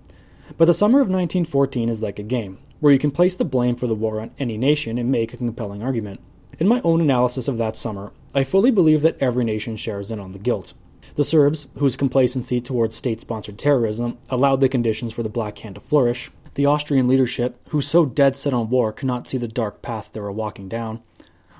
But 0.56 0.64
the 0.64 0.72
summer 0.72 1.00
of 1.00 1.08
1914 1.08 1.90
is 1.90 2.02
like 2.02 2.18
a 2.18 2.22
game, 2.22 2.58
where 2.80 2.94
you 2.94 2.98
can 2.98 3.10
place 3.10 3.36
the 3.36 3.44
blame 3.44 3.76
for 3.76 3.86
the 3.86 3.94
war 3.94 4.22
on 4.22 4.30
any 4.38 4.56
nation 4.56 4.96
and 4.96 5.12
make 5.12 5.34
a 5.34 5.36
compelling 5.36 5.82
argument. 5.82 6.20
In 6.58 6.66
my 6.66 6.80
own 6.82 7.02
analysis 7.02 7.46
of 7.46 7.58
that 7.58 7.76
summer, 7.76 8.12
I 8.34 8.44
fully 8.44 8.70
believe 8.70 9.02
that 9.02 9.18
every 9.20 9.44
nation 9.44 9.76
shares 9.76 10.10
in 10.10 10.18
on 10.18 10.32
the 10.32 10.38
guilt. 10.38 10.72
The 11.16 11.24
Serbs, 11.24 11.68
whose 11.76 11.94
complacency 11.94 12.58
towards 12.58 12.96
state 12.96 13.20
sponsored 13.20 13.58
terrorism 13.58 14.16
allowed 14.30 14.60
the 14.60 14.68
conditions 14.70 15.12
for 15.12 15.22
the 15.22 15.28
Black 15.28 15.58
Hand 15.58 15.74
to 15.74 15.82
flourish, 15.82 16.30
the 16.54 16.64
Austrian 16.64 17.06
leadership, 17.06 17.60
who 17.68 17.82
so 17.82 18.06
dead 18.06 18.34
set 18.34 18.54
on 18.54 18.70
war 18.70 18.92
could 18.92 19.08
not 19.08 19.28
see 19.28 19.36
the 19.36 19.46
dark 19.46 19.82
path 19.82 20.08
they 20.12 20.20
were 20.20 20.32
walking 20.32 20.70
down, 20.70 21.02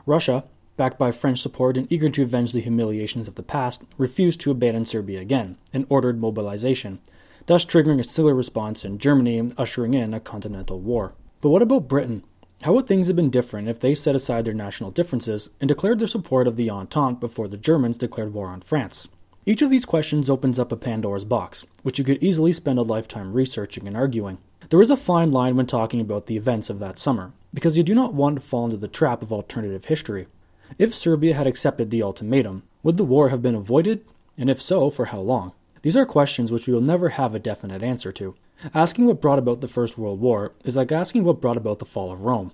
Russia, 0.07 0.45
backed 0.83 0.99
by 0.99 1.13
French 1.13 1.41
support 1.41 1.77
and 1.77 1.87
eager 1.93 2.11
to 2.11 2.25
avenge 2.25 2.51
the 2.51 2.61
humiliations 2.61 3.29
of 3.29 3.37
the 3.37 3.43
past, 3.45 3.85
refused 3.99 4.41
to 4.41 4.51
abandon 4.51 4.85
Serbia 4.85 5.21
again 5.21 5.57
and 5.73 5.87
ordered 5.89 6.21
mobilization, 6.21 6.99
thus 7.47 7.65
triggering 7.65 8.01
a 8.01 8.03
similar 8.03 8.35
response 8.35 8.85
in 8.85 8.99
Germany 8.99 9.39
and 9.39 9.55
ushering 9.57 9.95
in 9.95 10.13
a 10.13 10.19
continental 10.19 10.81
war. 10.81 11.13
But 11.41 11.51
what 11.51 11.63
about 11.63 11.87
Britain? 11.87 12.25
How 12.63 12.73
would 12.73 12.89
things 12.89 13.07
have 13.07 13.15
been 13.15 13.31
different 13.31 13.69
if 13.69 13.79
they 13.79 13.95
set 13.95 14.17
aside 14.17 14.45
their 14.45 14.55
national 14.55 14.91
differences 14.91 15.51
and 15.61 15.69
declared 15.69 16.01
their 16.01 16.09
support 16.09 16.49
of 16.49 16.57
the 16.57 16.69
Entente 16.69 17.21
before 17.21 17.47
the 17.47 17.57
Germans 17.57 17.97
declared 17.97 18.35
war 18.35 18.49
on 18.49 18.61
France? 18.61 19.07
Each 19.47 19.63
of 19.63 19.71
these 19.71 19.85
questions 19.85 20.29
opens 20.29 20.59
up 20.59 20.73
a 20.73 20.77
Pandora's 20.77 21.25
box, 21.25 21.65
which 21.85 22.01
you 22.01 22.05
could 22.05 22.21
easily 22.21 22.51
spend 22.51 22.81
a 22.81 22.83
lifetime 22.83 23.35
researching 23.35 23.87
and 23.87 23.97
arguing. 23.97 24.39
There 24.71 24.83
is 24.83 24.91
a 24.91 24.97
fine 24.97 25.31
line 25.31 25.55
when 25.55 25.67
talking 25.67 26.01
about 26.01 26.27
the 26.27 26.37
events 26.37 26.71
of 26.71 26.81
that 26.81 26.99
summer, 26.99 27.33
because 27.55 27.79
you 27.79 27.85
do 27.85 27.95
not 27.95 28.15
want 28.15 28.35
to 28.35 28.43
fall 28.43 28.65
into 28.65 28.77
the 28.77 28.89
trap 28.89 29.23
of 29.23 29.33
alternative 29.33 29.85
history. 29.85 30.27
If 30.79 30.95
Serbia 30.95 31.35
had 31.35 31.47
accepted 31.47 31.91
the 31.91 32.03
ultimatum, 32.03 32.63
would 32.83 32.97
the 32.97 33.05
war 33.05 33.29
have 33.29 33.43
been 33.43 33.55
avoided? 33.55 34.05
And 34.39 34.49
if 34.49 34.63
so, 34.63 34.89
for 34.89 35.07
how 35.07 35.21
long? 35.21 35.53
These 35.83 35.97
are 35.97 36.07
questions 36.07 36.51
which 36.51 36.67
we 36.67 36.73
will 36.73 36.81
never 36.81 37.11
have 37.11 37.35
a 37.35 37.39
definite 37.39 37.83
answer 37.83 38.11
to. 38.13 38.35
Asking 38.75 39.07
what 39.07 39.21
brought 39.21 39.39
about 39.39 39.61
the 39.61 39.69
First 39.69 39.99
World 39.99 40.21
War 40.21 40.53
is 40.65 40.77
like 40.77 40.91
asking 40.91 41.25
what 41.25 41.41
brought 41.41 41.57
about 41.57 41.79
the 41.79 41.85
fall 41.85 42.11
of 42.11 42.25
Rome. 42.25 42.53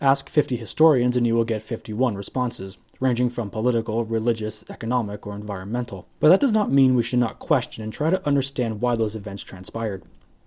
Ask 0.00 0.28
50 0.28 0.56
historians 0.56 1.16
and 1.16 1.26
you 1.26 1.34
will 1.34 1.44
get 1.44 1.60
51 1.60 2.14
responses, 2.14 2.78
ranging 3.00 3.28
from 3.28 3.50
political, 3.50 4.04
religious, 4.04 4.64
economic, 4.70 5.26
or 5.26 5.34
environmental. 5.34 6.06
But 6.20 6.28
that 6.30 6.40
does 6.40 6.52
not 6.52 6.72
mean 6.72 6.94
we 6.94 7.02
should 7.02 7.18
not 7.18 7.40
question 7.40 7.82
and 7.82 7.92
try 7.92 8.08
to 8.08 8.24
understand 8.26 8.80
why 8.80 8.96
those 8.96 9.16
events 9.16 9.42
transpired. 9.42 10.04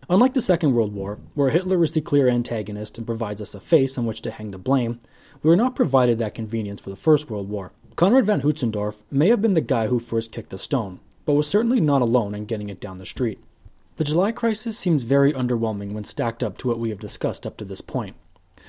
Unlike 0.09 0.33
the 0.33 0.41
Second 0.41 0.73
World 0.73 0.93
War, 0.93 1.19
where 1.35 1.49
Hitler 1.49 1.83
is 1.83 1.91
the 1.91 2.01
clear 2.01 2.27
antagonist 2.27 2.97
and 2.97 3.05
provides 3.05 3.41
us 3.41 3.53
a 3.53 3.59
face 3.59 3.97
on 3.97 4.05
which 4.05 4.21
to 4.21 4.31
hang 4.31 4.51
the 4.51 4.57
blame, 4.57 4.99
we 5.43 5.49
were 5.49 5.55
not 5.55 5.75
provided 5.75 6.19
that 6.19 6.35
convenience 6.35 6.81
for 6.81 6.91
the 6.91 6.95
First 6.95 7.29
World 7.29 7.49
War. 7.49 7.71
Konrad 7.95 8.25
von 8.25 8.41
Hötzendorf 8.41 9.01
may 9.09 9.29
have 9.29 9.41
been 9.41 9.55
the 9.55 9.61
guy 9.61 9.87
who 9.87 9.99
first 9.99 10.31
kicked 10.31 10.49
the 10.51 10.57
stone, 10.57 10.99
but 11.25 11.33
was 11.33 11.47
certainly 11.47 11.79
not 11.79 12.01
alone 12.01 12.35
in 12.35 12.45
getting 12.45 12.69
it 12.69 12.79
down 12.79 12.97
the 12.97 13.05
street. 13.05 13.39
The 13.97 14.03
July 14.03 14.31
crisis 14.31 14.77
seems 14.77 15.03
very 15.03 15.33
underwhelming 15.33 15.93
when 15.93 16.03
stacked 16.03 16.43
up 16.43 16.57
to 16.59 16.67
what 16.67 16.79
we 16.79 16.89
have 16.89 16.99
discussed 16.99 17.45
up 17.45 17.57
to 17.57 17.65
this 17.65 17.81
point. 17.81 18.15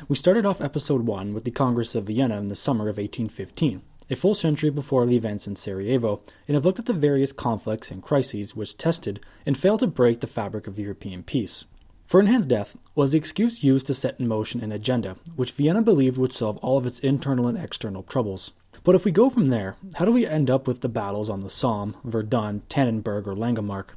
We 0.09 0.17
started 0.17 0.47
off 0.47 0.61
episode 0.61 1.03
1 1.07 1.35
with 1.35 1.45
the 1.45 1.51
Congress 1.51 1.95
of 1.95 2.05
Vienna 2.05 2.39
in 2.39 2.47
the 2.47 2.57
summer 2.57 2.85
of 2.89 2.97
1815, 2.97 3.83
a 4.11 4.17
full 4.17 4.35
century 4.35 4.71
before 4.71 5.07
the 5.07 5.17
events 5.17 5.47
in 5.47 5.57
Sarajevo, 5.57 6.23
and 6.49 6.55
have 6.55 6.65
looked 6.65 6.79
at 6.79 6.87
the 6.87 6.95
various 6.95 7.33
conflicts 7.33 7.91
and 7.91 8.03
crises 8.03 8.57
which 8.57 8.79
tested 8.79 9.21
and 9.45 9.57
failed 9.57 9.81
to 9.81 9.87
break 9.87 10.21
the 10.21 10.27
fabric 10.27 10.67
of 10.67 10.79
European 10.79 11.23
peace. 11.23 11.67
Ferdinand's 12.07 12.47
death 12.47 12.77
was 12.95 13.13
the 13.13 13.19
excuse 13.19 13.65
used 13.65 13.87
to 13.87 13.95
set 13.95 14.21
in 14.21 14.29
motion 14.29 14.61
an 14.61 14.73
agenda 14.73 15.17
which 15.35 15.53
Vienna 15.53 15.83
believed 15.83 16.19
would 16.19 16.33
solve 16.33 16.59
all 16.59 16.77
of 16.77 16.87
its 16.87 17.01
internal 17.01 17.49
and 17.49 17.57
external 17.57 18.03
troubles. 18.03 18.53
But 18.85 18.95
if 18.95 19.05
we 19.05 19.13
go 19.13 19.31
from 19.31 19.49
there, 19.49 19.77
how 19.95 20.05
do 20.05 20.13
we 20.13 20.27
end 20.27 20.51
up 20.51 20.67
with 20.67 20.81
the 20.81 20.89
battles 20.89 21.31
on 21.31 21.41
the 21.41 21.51
Somme, 21.51 21.97
Verdun, 22.05 22.63
Tannenberg, 22.69 23.27
or 23.27 23.35
Langemarck? 23.35 23.95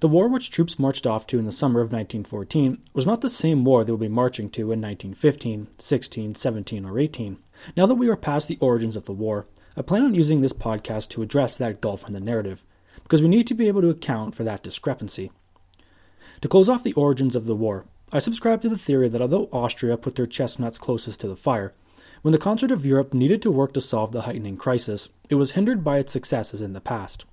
The 0.00 0.08
war 0.08 0.28
which 0.28 0.50
troops 0.50 0.78
marched 0.78 1.06
off 1.06 1.26
to 1.28 1.38
in 1.38 1.46
the 1.46 1.52
summer 1.52 1.80
of 1.80 1.92
1914 1.92 2.78
was 2.94 3.06
not 3.06 3.20
the 3.20 3.28
same 3.28 3.64
war 3.64 3.84
they 3.84 3.92
will 3.92 3.98
be 3.98 4.08
marching 4.08 4.50
to 4.50 4.72
in 4.72 4.80
1915, 4.80 5.68
16, 5.78 6.34
17, 6.34 6.84
or 6.84 6.98
18. 6.98 7.38
Now 7.76 7.86
that 7.86 7.94
we 7.94 8.08
are 8.08 8.16
past 8.16 8.48
the 8.48 8.58
origins 8.60 8.96
of 8.96 9.04
the 9.04 9.12
war, 9.12 9.46
I 9.76 9.82
plan 9.82 10.04
on 10.04 10.14
using 10.14 10.40
this 10.40 10.52
podcast 10.52 11.08
to 11.10 11.22
address 11.22 11.56
that 11.56 11.80
gulf 11.80 12.06
in 12.06 12.12
the 12.12 12.20
narrative, 12.20 12.64
because 13.02 13.22
we 13.22 13.28
need 13.28 13.46
to 13.46 13.54
be 13.54 13.68
able 13.68 13.80
to 13.80 13.90
account 13.90 14.34
for 14.34 14.44
that 14.44 14.62
discrepancy. 14.62 15.30
To 16.40 16.48
close 16.48 16.68
off 16.68 16.84
the 16.84 16.92
origins 16.92 17.34
of 17.34 17.46
the 17.46 17.56
war, 17.56 17.86
I 18.12 18.20
subscribe 18.20 18.62
to 18.62 18.68
the 18.68 18.78
theory 18.78 19.08
that 19.08 19.20
although 19.20 19.48
Austria 19.52 19.96
put 19.96 20.14
their 20.14 20.26
chestnuts 20.26 20.78
closest 20.78 21.20
to 21.20 21.28
the 21.28 21.34
fire, 21.34 21.74
when 22.22 22.32
the 22.32 22.38
concert 22.38 22.70
of 22.70 22.86
Europe 22.86 23.12
needed 23.12 23.42
to 23.42 23.50
work 23.50 23.72
to 23.72 23.80
solve 23.80 24.12
the 24.12 24.22
heightening 24.22 24.56
crisis, 24.56 25.08
it 25.28 25.34
was 25.34 25.52
hindered 25.52 25.82
by 25.82 25.98
its 25.98 26.12
successes 26.12 26.62
in 26.62 26.74
the 26.74 26.80
past. 26.80 27.24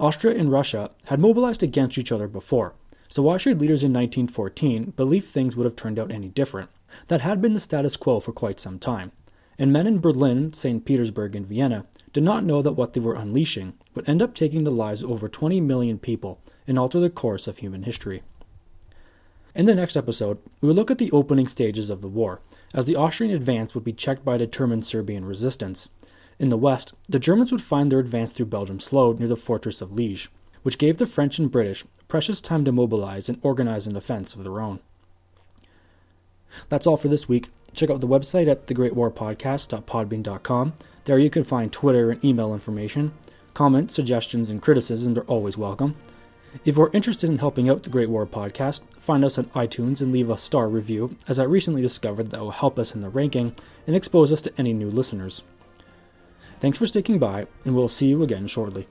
Austria 0.00 0.38
and 0.38 0.50
Russia 0.50 0.90
had 1.06 1.20
mobilized 1.20 1.62
against 1.62 1.98
each 1.98 2.10
other 2.10 2.26
before, 2.26 2.74
so 3.08 3.22
why 3.22 3.36
should 3.36 3.60
leaders 3.60 3.84
in 3.84 3.92
1914 3.92 4.94
believe 4.96 5.26
things 5.26 5.54
would 5.54 5.66
have 5.66 5.76
turned 5.76 5.98
out 5.98 6.10
any 6.10 6.28
different? 6.28 6.70
That 7.08 7.20
had 7.20 7.42
been 7.42 7.54
the 7.54 7.60
status 7.60 7.96
quo 7.96 8.20
for 8.20 8.32
quite 8.32 8.58
some 8.58 8.78
time, 8.78 9.12
and 9.58 9.72
men 9.72 9.86
in 9.86 10.00
Berlin, 10.00 10.52
St. 10.52 10.84
Petersburg, 10.84 11.36
and 11.36 11.46
Vienna 11.46 11.86
did 12.12 12.22
not 12.22 12.44
know 12.44 12.62
that 12.62 12.72
what 12.72 12.92
they 12.92 13.00
were 13.00 13.14
unleashing 13.14 13.74
would 13.94 14.08
end 14.08 14.22
up 14.22 14.34
taking 14.34 14.64
the 14.64 14.70
lives 14.70 15.02
of 15.02 15.10
over 15.10 15.28
20 15.28 15.60
million 15.60 15.98
people 15.98 16.40
and 16.66 16.78
alter 16.78 17.00
the 17.00 17.10
course 17.10 17.46
of 17.46 17.58
human 17.58 17.82
history. 17.84 18.22
In 19.54 19.66
the 19.66 19.74
next 19.74 19.96
episode, 19.96 20.38
we 20.60 20.68
will 20.68 20.74
look 20.74 20.90
at 20.90 20.98
the 20.98 21.12
opening 21.12 21.46
stages 21.46 21.90
of 21.90 22.00
the 22.00 22.08
war, 22.08 22.40
as 22.72 22.86
the 22.86 22.96
Austrian 22.96 23.32
advance 23.32 23.74
would 23.74 23.84
be 23.84 23.92
checked 23.92 24.24
by 24.24 24.36
determined 24.36 24.84
Serbian 24.84 25.24
resistance, 25.24 25.88
in 26.38 26.48
the 26.48 26.56
west, 26.56 26.94
the 27.08 27.20
Germans 27.20 27.52
would 27.52 27.62
find 27.62 27.92
their 27.92 28.00
advance 28.00 28.32
through 28.32 28.46
Belgium 28.46 28.80
slowed 28.80 29.20
near 29.20 29.28
the 29.28 29.36
fortress 29.36 29.80
of 29.80 29.92
Liege, 29.92 30.30
which 30.62 30.78
gave 30.78 30.98
the 30.98 31.06
French 31.06 31.38
and 31.38 31.50
British 31.50 31.84
precious 32.08 32.40
time 32.40 32.64
to 32.64 32.72
mobilize 32.72 33.28
and 33.28 33.38
organize 33.42 33.86
an 33.86 33.96
offense 33.96 34.34
of 34.34 34.42
their 34.42 34.60
own. 34.60 34.80
That's 36.68 36.86
all 36.86 36.96
for 36.96 37.08
this 37.08 37.28
week. 37.28 37.50
Check 37.74 37.90
out 37.90 38.00
the 38.00 38.08
website 38.08 38.48
at 38.48 38.66
thegreatwarpodcast.podbean.com. 38.66 40.72
There 41.04 41.18
you 41.18 41.28
can 41.28 41.44
find 41.44 41.70
Twitter 41.72 42.10
and 42.10 42.24
email 42.24 42.54
information. 42.54 43.12
Comments, 43.52 43.92
suggestions, 43.92 44.48
and 44.50 44.62
criticisms 44.62 45.18
are 45.18 45.22
always 45.22 45.58
welcome. 45.58 45.96
If 46.64 46.76
you're 46.76 46.90
interested 46.92 47.28
in 47.28 47.38
helping 47.38 47.68
out 47.68 47.82
the 47.82 47.90
Great 47.90 48.08
War 48.08 48.24
Podcast, 48.26 48.82
find 49.00 49.24
us 49.24 49.38
on 49.38 49.46
iTunes 49.46 50.00
and 50.00 50.12
leave 50.12 50.30
a 50.30 50.36
star 50.36 50.68
review, 50.68 51.16
as 51.26 51.40
I 51.40 51.44
recently 51.44 51.82
discovered 51.82 52.30
that 52.30 52.40
will 52.40 52.52
help 52.52 52.78
us 52.78 52.94
in 52.94 53.00
the 53.00 53.08
ranking 53.08 53.56
and 53.86 53.96
expose 53.96 54.32
us 54.32 54.40
to 54.42 54.52
any 54.56 54.72
new 54.72 54.88
listeners. 54.88 55.42
Thanks 56.60 56.78
for 56.78 56.86
sticking 56.86 57.18
by, 57.18 57.48
and 57.64 57.74
we'll 57.74 57.88
see 57.88 58.06
you 58.06 58.22
again 58.22 58.46
shortly. 58.46 58.86